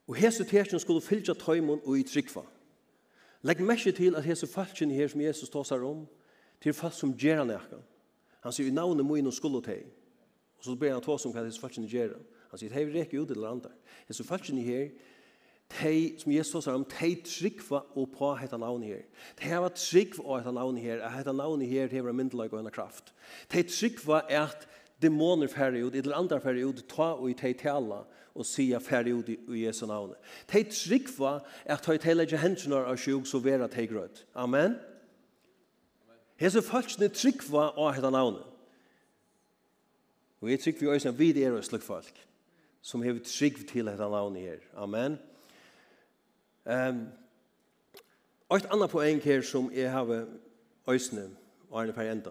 Og 0.07 0.15
hese 0.15 0.45
tersen 0.45 0.79
skulle 0.79 1.01
fylja 1.01 1.33
tøymon 1.33 1.81
og 1.83 1.97
i 1.97 2.03
tryggva. 2.03 2.43
Legg 3.41 3.63
merke 3.65 3.91
til 3.91 4.15
at 4.15 4.23
hese 4.23 4.47
falskjen 4.47 4.91
her 4.91 5.07
som 5.07 5.21
Jesus 5.21 5.49
tåsar 5.49 5.81
om, 5.87 6.05
til 6.61 6.73
falsk 6.77 6.99
som 6.99 7.13
gjerra 7.17 7.45
nekka. 7.47 7.79
Han 8.45 8.53
sier, 8.53 8.69
i 8.69 8.75
navnet 8.75 9.05
må 9.05 9.17
innom 9.17 9.33
skulle 9.33 9.63
teg. 9.65 9.87
Og 10.59 10.65
så 10.65 10.75
ber 10.77 10.93
han 10.93 11.01
tås 11.01 11.25
om 11.25 11.33
hva 11.33 11.41
hese 11.45 11.61
falskjen 11.61 11.89
gjerra. 11.89 12.19
Han 12.51 12.61
sier, 12.61 12.73
hei 12.75 12.85
vi 12.85 12.99
reker 12.99 13.23
ut 13.23 13.31
til 13.33 13.47
andre. 13.49 13.71
Hese 14.09 14.25
falskjen 14.27 14.61
her 14.61 14.91
Tei, 15.71 16.17
som 16.19 16.31
Jesus 16.33 16.65
sier 16.65 16.75
om, 16.75 16.83
tei 16.89 17.13
tryggva 17.23 17.83
og 17.95 18.09
på 18.15 18.31
hetta 18.35 18.57
navnet 18.59 18.91
her. 18.91 19.03
Tei 19.39 19.51
hava 19.53 19.69
tryggva 19.71 20.25
og 20.25 20.39
hetta 20.41 20.51
navnet 20.55 20.83
her, 20.83 21.03
at 21.05 21.15
hetta 21.15 21.33
navnet 21.35 21.69
her 21.69 21.91
hever 21.91 22.11
en 22.11 22.17
myndelag 22.19 22.51
og 22.53 22.59
en 22.59 22.73
kraft. 22.73 23.13
Tei 23.51 23.63
tryggva 23.63 24.25
er 24.27 24.49
at 24.49 24.67
dæmoner 25.01 25.47
færre 25.47 25.85
ut, 25.85 25.95
eller 25.95 26.17
andre 26.17 26.41
færre 26.41 26.65
ut, 26.67 26.83
ta 26.91 27.13
og 27.13 27.29
i 27.31 27.37
tei 27.37 27.53
tala 27.57 28.03
og 28.35 28.47
sia 28.47 28.79
færre 28.83 29.15
ut 29.15 29.31
i, 29.31 29.37
i 29.51 29.63
Jesu 29.65 29.85
navnet. 29.87 30.19
Tei 30.51 30.65
tryggva 30.67 31.37
er 31.63 31.77
at 31.77 31.87
tei 31.87 31.97
tei 32.01 32.17
leggja 32.17 32.41
hendene 32.43 32.83
av 32.83 32.99
sjuk, 32.99 33.25
så 33.29 33.39
vera 33.39 33.71
tei 33.71 33.87
grøt. 33.87 34.25
Amen. 34.35 34.75
Hese 36.41 36.63
falskne 36.65 37.11
tryggva 37.15 37.71
og 37.77 37.93
hetta 37.95 38.11
navnet. 38.11 38.43
Og 40.41 40.51
jeg 40.51 40.65
tryggva 40.65 40.89
i 40.89 40.99
øyne, 40.99 41.17
vi 41.17 41.33
er 41.45 41.55
og 41.55 41.63
slik 41.63 41.83
folk, 41.85 42.15
som 42.81 43.03
hever 43.05 43.23
tryggva 43.23 43.67
til 43.71 43.91
hetta 43.91 44.09
navnet 44.09 44.49
her. 44.49 44.65
Amen. 44.75 45.15
Amen. 45.15 45.19
Ehm 46.65 47.07
Og 48.51 48.57
et 48.57 48.67
annet 48.67 48.89
poeng 48.91 49.21
her 49.23 49.41
som 49.41 49.69
jeg 49.71 49.91
har 49.91 50.25
øsne, 50.87 51.29
og 51.69 51.79
han 51.79 51.89
er 51.89 51.93
per 51.93 52.11
enda. 52.11 52.29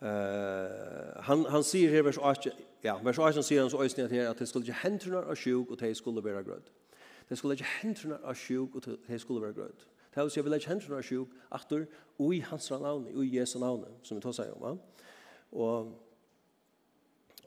Uh, 0.00 1.22
han, 1.22 1.44
han 1.46 1.62
sier 1.62 1.90
her, 1.90 2.02
vers 2.02 2.18
8, 2.18 2.50
ja, 2.84 2.96
vers 3.02 3.18
8 3.18 3.42
sier 3.42 3.60
han 3.62 3.70
så 3.70 3.84
øsne 3.84 4.08
her, 4.08 4.30
at 4.30 4.38
det 4.38 4.48
skulle 4.48 4.66
ikke 4.66 4.80
hendene 4.82 5.22
av 5.22 5.38
sjuk, 5.38 5.70
og 5.70 5.78
det 5.80 5.92
skulle 5.96 6.24
være 6.24 6.42
grød. 6.42 6.72
Det 7.28 7.38
skulle 7.38 7.54
ikke 7.54 7.70
hendene 7.82 8.18
av 8.24 8.34
sjuk, 8.34 8.74
og 8.74 8.82
det 9.06 9.20
skulle 9.20 9.42
være 9.42 9.52
grød. 9.52 9.86
Det 10.14 10.22
vil 10.22 10.30
si, 10.30 10.38
jeg 10.38 10.44
vil 10.44 10.58
ikke 10.58 10.72
hendene 10.74 10.98
av 10.98 11.06
sjuk, 11.06 11.38
atter, 11.54 11.86
ui 12.18 12.40
hans 12.50 12.70
navn, 12.70 13.06
ui 13.14 13.30
Jesu 13.38 13.58
navn, 13.62 13.86
som 14.02 14.18
vi 14.18 14.26
tar 14.26 14.34
seg 14.34 14.50
om. 14.58 14.66
Ja? 14.66 14.74
Og, 15.52 15.94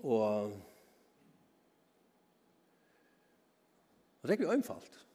og, 0.03 0.51
og 4.21 4.23
det 4.23 4.29
er 4.29 4.39
ikke 4.39 4.53
øynfalt. 4.55 4.91
Ja 4.95 5.10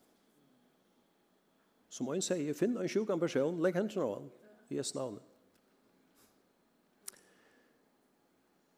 Som 1.96 2.10
en 2.12 2.24
sier, 2.24 2.52
finn 2.56 2.76
en 2.76 2.90
sjukan 2.90 3.20
person, 3.20 3.56
legg 3.64 3.76
hendene 3.78 4.04
av 4.04 4.14
han, 4.18 4.28
i 4.68 4.76
Jesu 4.76 4.96
navn. 4.98 5.20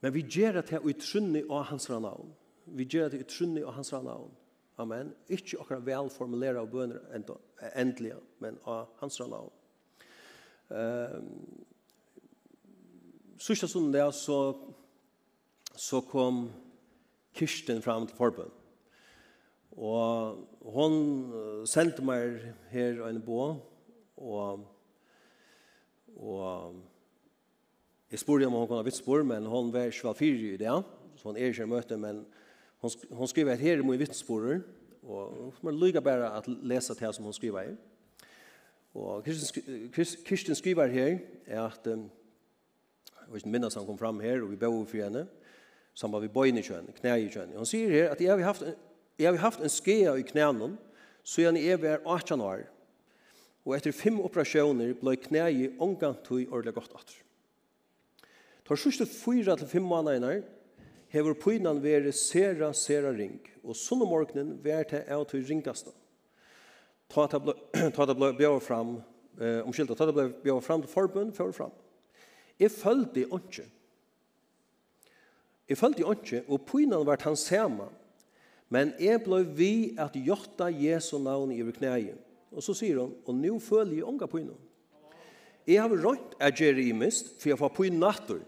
Men 0.05 0.14
vi 0.14 0.23
gjør 0.23 0.61
det 0.61 0.69
til 0.69 0.93
utrunni 0.93 1.43
av 1.49 1.64
hans 1.73 1.89
navn. 1.91 2.31
Vi 2.79 2.87
gjør 2.87 3.09
det 3.09 3.19
til 3.19 3.25
utrunni 3.27 3.64
av 3.64 3.75
hans 3.75 3.91
navn. 3.97 4.37
Amen. 4.79 5.11
Ikke 5.27 5.59
akkurat 5.59 5.87
velformulere 5.87 6.62
av 6.62 6.71
bønner 6.71 7.01
endelig, 7.75 8.14
men 8.39 8.61
av 8.71 8.93
hans 9.01 9.19
navn. 9.25 9.51
Um, 10.69 11.33
Sørste 13.39 13.69
stunden 13.71 13.95
der 13.95 14.11
så, 14.14 14.39
så 15.75 16.01
kom 16.07 16.49
Kirsten 17.39 17.83
fram 17.83 18.07
til 18.07 18.19
forbønn. 18.19 18.55
Og 19.79 20.39
hon 20.74 20.95
sendte 21.70 22.03
meg 22.03 22.41
her 22.72 22.99
en 23.07 23.20
bå, 23.22 23.43
og, 24.18 24.64
og 26.18 26.74
jeg 28.11 28.18
spurte 28.24 28.49
om 28.49 28.57
hun 28.57 28.66
kunne 28.66 28.81
ha 28.83 28.87
vitspor, 28.89 29.22
men 29.22 29.47
hon 29.47 29.70
var 29.72 29.93
ikke 29.93 30.14
fyrig 30.18 30.57
i 30.57 30.59
det, 30.59 30.72
så 31.18 31.29
hon 31.29 31.39
er 31.39 31.53
ikke 31.53 31.62
i 31.68 31.70
møte, 31.70 31.99
men 32.01 32.24
hon, 32.83 32.91
hon 33.20 33.31
skriver 33.31 33.55
at 33.55 33.62
her 33.62 33.79
er 33.79 33.87
mye 33.87 34.01
vitt 34.01 34.18
spår, 34.18 34.59
og 35.07 35.55
man 35.62 35.79
lykker 35.79 36.03
bare 36.03 36.33
at 36.41 36.49
lese 36.49 36.95
til 36.99 37.14
som 37.14 37.29
hon 37.29 37.37
skriver 37.37 37.68
her. 37.68 37.76
Og 38.99 39.22
Kirsten, 39.24 39.93
Kirsten 40.26 40.59
skriver 40.59 40.91
her 40.91 41.18
er 41.47 41.62
at, 41.68 41.87
jeg 41.87 43.31
vet 43.31 43.45
ikke 43.45 43.55
minnes 43.55 43.79
han 43.79 43.87
kom 43.87 43.99
fram 43.99 44.18
her, 44.20 44.43
og 44.43 44.51
vi 44.51 44.59
bor 44.59 44.83
for 44.89 45.05
henne, 45.05 45.29
sammen 45.95 46.22
med 46.22 46.35
bøyne 46.35 46.62
kjønn, 46.62 46.91
knæ 46.99 47.14
i 47.22 47.31
kjønn. 47.31 47.55
Hon 47.59 47.66
sier 47.66 47.91
her 47.91 48.12
at 48.14 48.20
jeg 48.22 48.35
har 48.35 48.47
haft 48.47 48.66
Jeg 49.19 49.33
har 49.33 49.43
haft 49.43 49.61
en 49.61 49.73
skea 49.73 50.14
i 50.14 50.23
knænen, 50.23 50.77
så 51.27 51.43
jeg 51.43 51.64
er 51.66 51.77
ved 51.77 52.05
18 52.07 52.41
år. 52.41 52.66
Og 53.66 53.75
etter 53.77 53.93
fem 53.93 54.21
operasjoner 54.23 54.95
ble 55.01 55.16
knæet 55.19 55.81
omgang 55.83 56.14
til 56.25 56.47
ordentlig 56.47 56.75
godt 56.79 56.95
atter. 56.95 57.19
Tar 58.69 58.79
sørste 58.79 59.07
fyra 59.09 59.57
til 59.57 59.69
fem 59.69 59.85
måneder 59.85 60.43
hever 61.12 61.35
pynan 61.41 61.81
vært 61.83 62.14
sera, 62.16 62.73
sera 62.77 63.12
ring, 63.16 63.41
og 63.64 63.77
sånne 63.77 64.09
morgenen 64.09 64.57
vært 64.64 64.93
til 64.93 65.07
av 65.12 65.25
til 65.31 65.45
ringaste. 65.49 65.93
Ta 67.09 67.27
det 67.33 68.16
ble 68.16 68.33
bjør 68.37 68.61
fram, 68.61 68.99
eh, 69.41 69.62
omskylda, 69.64 69.97
ta 69.97 70.07
det 70.07 70.14
ble 70.14 70.29
bjør 70.45 70.61
fram 70.62 70.85
til 70.85 70.93
forbund, 70.93 71.33
før 71.35 71.53
fram. 71.53 71.73
Jeg 72.61 72.71
følte 72.71 73.25
ikke. 73.25 73.64
Jeg 75.69 75.79
følte 75.79 76.05
ikke, 76.05 76.45
og 76.49 76.66
pynan 76.66 77.07
vært 77.07 77.25
han 77.25 77.37
saman, 77.37 77.93
Men 78.69 78.93
jeg 79.01 79.23
ble 79.25 79.43
vi 79.57 79.73
at 80.01 80.16
jotta 80.16 80.69
Jesu 80.69 81.16
navn 81.19 81.53
i 81.53 81.62
knæje. 81.62 82.16
Og 82.53 82.64
så 82.64 82.75
sier 82.77 83.01
hun, 83.01 83.14
og 83.25 83.37
nå 83.37 83.59
føler 83.61 83.99
jeg 83.99 84.09
unga 84.09 84.29
på 84.29 84.41
innom. 84.43 84.61
Jeg 85.69 85.83
har 85.83 85.93
rønt 85.93 86.37
at 86.41 86.61
jeg 86.61 86.73
er 86.73 86.81
i 86.81 86.93
mist, 86.97 87.35
for 87.41 87.53
jeg 87.53 87.59
får 87.61 87.73
på 87.77 87.89
innom 87.89 88.09
natter. 88.09 88.41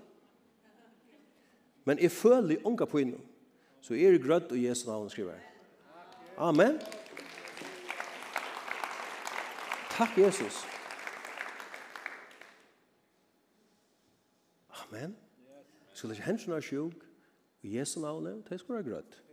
Men 1.84 2.00
jeg 2.00 2.12
føler 2.12 2.64
unga 2.64 2.84
på 2.88 3.00
innom. 3.00 3.24
Så 3.80 3.94
er 3.94 4.14
er 4.14 4.20
grønt 4.20 4.52
og 4.52 4.62
Jesu 4.62 4.86
navn 4.88 5.10
skriver. 5.10 5.40
Amen. 6.36 6.80
Takk, 9.90 10.18
Jesus. 10.18 10.64
Amen. 14.70 15.16
Skulle 15.92 16.14
ikke 16.14 16.26
hensyn 16.26 16.52
er 16.52 16.60
sjuk, 16.60 17.04
og 17.62 17.74
Jesu 17.74 18.00
navn, 18.00 18.26
det 18.26 18.52
er 18.52 18.56
skulle 18.56 18.84
være 18.84 18.94
grønt. 18.94 19.14
Amen. 19.14 19.29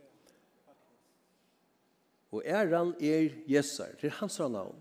Og 2.30 2.42
æran 2.44 2.94
er 3.00 3.28
Jesar, 3.48 3.94
det 4.00 4.04
er 4.04 4.10
hans 4.20 4.38
navn. 4.38 4.76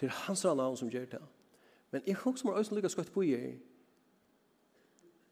Det 0.00 0.06
er 0.06 0.16
hans 0.26 0.44
navn 0.44 0.76
som 0.76 0.90
gjør 0.90 1.04
det. 1.04 1.22
Men 1.90 2.02
jeg 2.06 2.14
husker 2.14 2.48
meg 2.48 2.58
også 2.58 2.74
lykkes 2.74 2.94
godt 2.94 3.12
på 3.12 3.22
jeg. 3.26 3.58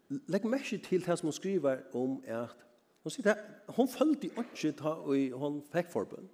Legg 0.09 0.47
merke 0.49 0.79
til 0.79 1.05
det 1.05 1.19
som 1.19 1.27
hun 1.29 1.37
skriver 1.37 1.83
om 1.95 2.23
at 2.27 2.55
hun 3.03 3.13
sier 3.13 3.35
at 3.35 3.75
hun 3.77 3.89
følte 3.89 4.31
ikke 4.31 4.73
ta 4.77 4.95
og 5.05 5.39
hun 5.41 5.61
fikk 5.73 5.91
forbund. 5.93 6.29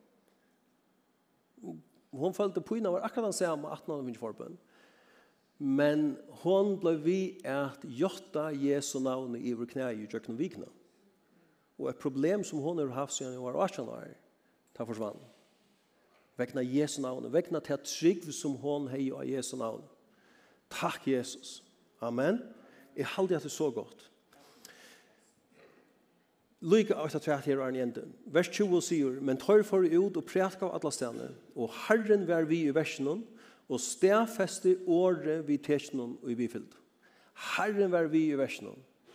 Hun 2.15 2.35
følte 2.35 2.61
på 2.61 2.79
innan 2.79 2.95
var 2.95 3.07
akkurat 3.07 3.33
den 3.33 3.37
samme 3.37 3.69
18 3.69 3.93
år 3.93 4.03
min 4.03 4.17
forbund. 4.17 4.57
Men 5.59 6.17
hon 6.43 6.75
ble 6.81 6.97
vi 7.03 7.19
at 7.47 7.83
gjøtta 7.83 8.51
Jesu 8.59 8.99
navn 9.03 9.37
i 9.39 9.53
vår 9.55 9.71
knæ 9.71 9.91
i 9.95 10.07
Jøkken 10.07 10.35
og 10.35 10.39
Vigna. 10.39 10.71
Og 11.79 11.89
et 11.91 11.99
problem 12.03 12.45
som 12.45 12.63
hon 12.63 12.79
har 12.79 12.95
haft 12.95 13.15
siden 13.15 13.37
hun 13.37 13.47
var 13.47 13.63
18 13.65 13.89
år, 13.89 14.15
ta 14.75 14.87
forsvann. 14.87 15.21
Vekna 16.39 16.65
Jesu 16.67 17.01
navn, 17.03 17.31
vekna 17.33 17.61
til 17.63 17.77
at 17.77 17.87
trygg 17.87 18.27
som 18.35 18.57
hon 18.59 18.89
hei 18.91 19.07
av 19.15 19.27
Jesu 19.29 19.55
navn. 19.57 19.85
Takk, 20.73 21.07
Jesus. 21.07 21.61
Amen. 22.03 22.41
Jeg 22.97 23.07
halde 23.15 23.37
at 23.37 23.45
det 23.45 23.53
er 23.53 23.55
så 23.55 23.71
godt. 23.71 24.09
Lyga 26.65 26.97
av 26.97 27.13
etter 27.13 27.43
her 27.45 27.61
er 27.61 27.77
en 27.77 27.93
Vers 28.33 28.49
20 28.49 28.81
sier, 28.83 29.19
men 29.21 29.37
tør 29.37 29.63
for 29.69 29.85
ut 29.85 30.17
og 30.17 30.25
prætka 30.25 30.65
av 30.65 30.79
alle 30.79 30.93
stedene, 30.95 31.27
og 31.55 31.69
Herren 31.87 32.25
vær 32.27 32.49
vi 32.49 32.63
i 32.65 32.75
versen, 32.75 33.21
og 33.69 33.81
stedfeste 33.81 34.79
året 34.87 35.45
vi 35.49 35.59
tekjen 35.61 36.01
og 36.01 36.31
i 36.31 36.37
bifyllt. 36.39 36.73
Herren 37.57 37.93
vær 37.93 38.09
vi 38.09 38.31
i 38.31 38.39
versen. 38.39 38.73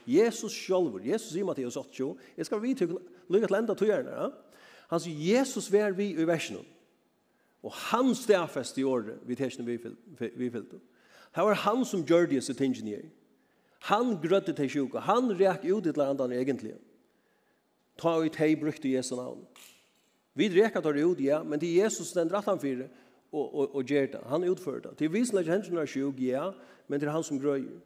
Jesus 0.10 0.53
sjølver, 0.53 1.01
Jesus 1.05 1.34
sier 1.34 1.45
Matteus 1.45 1.78
8, 1.78 2.14
jeg 2.38 2.45
skal 2.45 2.62
vi 2.62 2.76
til 2.78 2.95
lykke 3.30 3.49
til 3.49 3.57
enda 3.57 3.76
togjerner, 3.78 4.14
ja? 4.14 4.30
Han 4.90 5.02
sier 5.04 5.38
Jesus 5.38 5.70
vær 5.72 5.94
vi 5.98 6.12
i 6.18 6.28
versen. 6.28 6.60
Og 7.64 7.74
han 7.92 8.14
stedfest 8.16 8.78
i 8.80 8.86
året 8.88 9.20
vi 9.28 9.36
tersene 9.38 9.68
vi 9.68 10.50
fyllte. 10.50 10.80
Det 11.36 11.46
var 11.46 11.60
han 11.66 11.84
som 11.86 12.06
gjør 12.08 12.30
det 12.32 12.42
sitt 12.44 12.62
ingenier. 12.64 13.10
Han 13.88 14.18
grøtte 14.22 14.54
til 14.56 14.70
sjuka. 14.70 15.04
Han 15.06 15.32
rek 15.40 15.66
ut 15.68 15.88
i 15.88 15.96
landet 15.96 16.34
egentlig. 16.36 16.76
Ta 18.00 18.18
ut 18.24 18.40
hei 18.40 18.56
brukte 18.56 18.90
Jesu 18.90 19.16
navn. 19.16 19.44
Vi 20.34 20.48
reker 20.50 20.82
tar 20.82 20.96
ut, 20.96 21.20
ja, 21.20 21.44
men 21.44 21.60
til 21.60 21.76
Jesus 21.76 22.14
den 22.16 22.30
dratt 22.32 22.48
han 22.48 22.60
fyrir 22.62 22.88
og, 23.32 23.44
og, 23.44 23.76
og 23.76 23.84
gjør 23.84 24.08
det. 24.14 24.22
Han 24.32 24.46
utfører 24.48 24.84
det. 24.88 24.98
Til 24.98 25.12
visen 25.14 25.38
er 25.38 25.44
ikke 25.44 25.58
hendene 25.58 25.84
er 25.84 25.90
sjuk, 25.90 26.22
ja, 26.24 26.52
men 26.88 27.00
det 27.00 27.10
er 27.10 27.14
han 27.14 27.26
som 27.28 27.40
grøyer. 27.42 27.82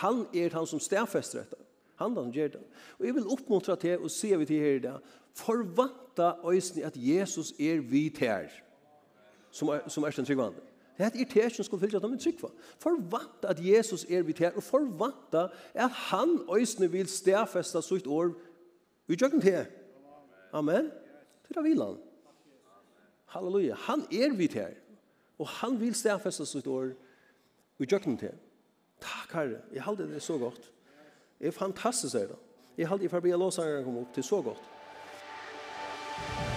Han 0.00 0.24
er 0.32 0.54
han 0.56 0.66
som 0.66 0.80
stedfester 0.80 1.42
dette. 1.42 1.60
Han 2.00 2.16
han 2.16 2.32
gjør 2.32 2.54
det. 2.56 2.62
Og 2.98 3.06
jeg 3.06 3.14
vil 3.14 3.28
oppmuntra 3.28 3.76
til 3.76 4.00
og 4.00 4.10
se 4.10 4.32
vi 4.38 4.48
til 4.48 4.62
her 4.64 4.78
i 4.78 4.84
dag 4.86 5.12
forvanta 5.34 6.32
øysni 6.48 6.82
at 6.82 6.96
Jesus 6.96 7.52
er 7.60 7.80
vit 7.80 8.18
her, 8.18 8.48
som 9.50 9.68
er, 9.68 9.88
som 9.88 10.04
er 10.04 10.10
den 10.10 10.24
tryggvande. 10.24 10.58
Det 10.98 11.20
er 11.20 11.42
det 11.42 11.52
som 11.52 11.64
skulle 11.64 11.80
fylle 11.80 11.96
at 11.96 12.02
de 12.02 12.14
er 12.14 12.18
tryggva. 12.18 12.48
Forvanta 12.78 13.48
at 13.48 13.60
Jesus 13.64 14.04
er 14.04 14.22
vit 14.22 14.38
her, 14.38 14.52
og 14.56 14.62
forvanta 14.62 15.48
at 15.74 15.90
han 15.90 16.40
øysni 16.52 16.86
vil 16.86 17.08
stafesta 17.08 17.80
sitt 17.80 18.06
år 18.06 18.34
utjøkken 19.08 19.40
til. 19.40 19.66
Amen. 20.52 20.90
Til 21.46 21.56
det 21.56 21.64
vil. 21.64 21.82
Halleluja. 23.26 23.74
Han 23.74 24.00
er 24.00 24.36
vit 24.36 24.52
her, 24.52 24.70
og 25.38 25.48
han 25.48 25.80
vil 25.80 25.94
stafesta 25.94 26.44
sitt 26.44 26.66
år 26.66 26.92
utjøkken 27.80 28.18
til. 28.18 28.36
Takk, 29.00 29.32
Herre. 29.32 29.60
Jeg 29.72 29.82
halde 29.82 30.08
det 30.14 30.22
så 30.22 30.38
godt. 30.38 30.72
Det 31.38 31.46
er 31.46 31.52
fantastisk, 31.52 32.14
er 32.14 32.26
det. 32.26 32.36
Jeg 32.78 32.88
halde 32.88 33.02
jeg 33.02 33.10
får 33.10 33.20
be 33.20 33.32
låsangeren 33.36 33.84
komme 33.84 34.00
opp 34.00 34.14
til 34.14 34.24
så 34.24 34.42
godt. 34.42 34.71
Musik 36.18 36.51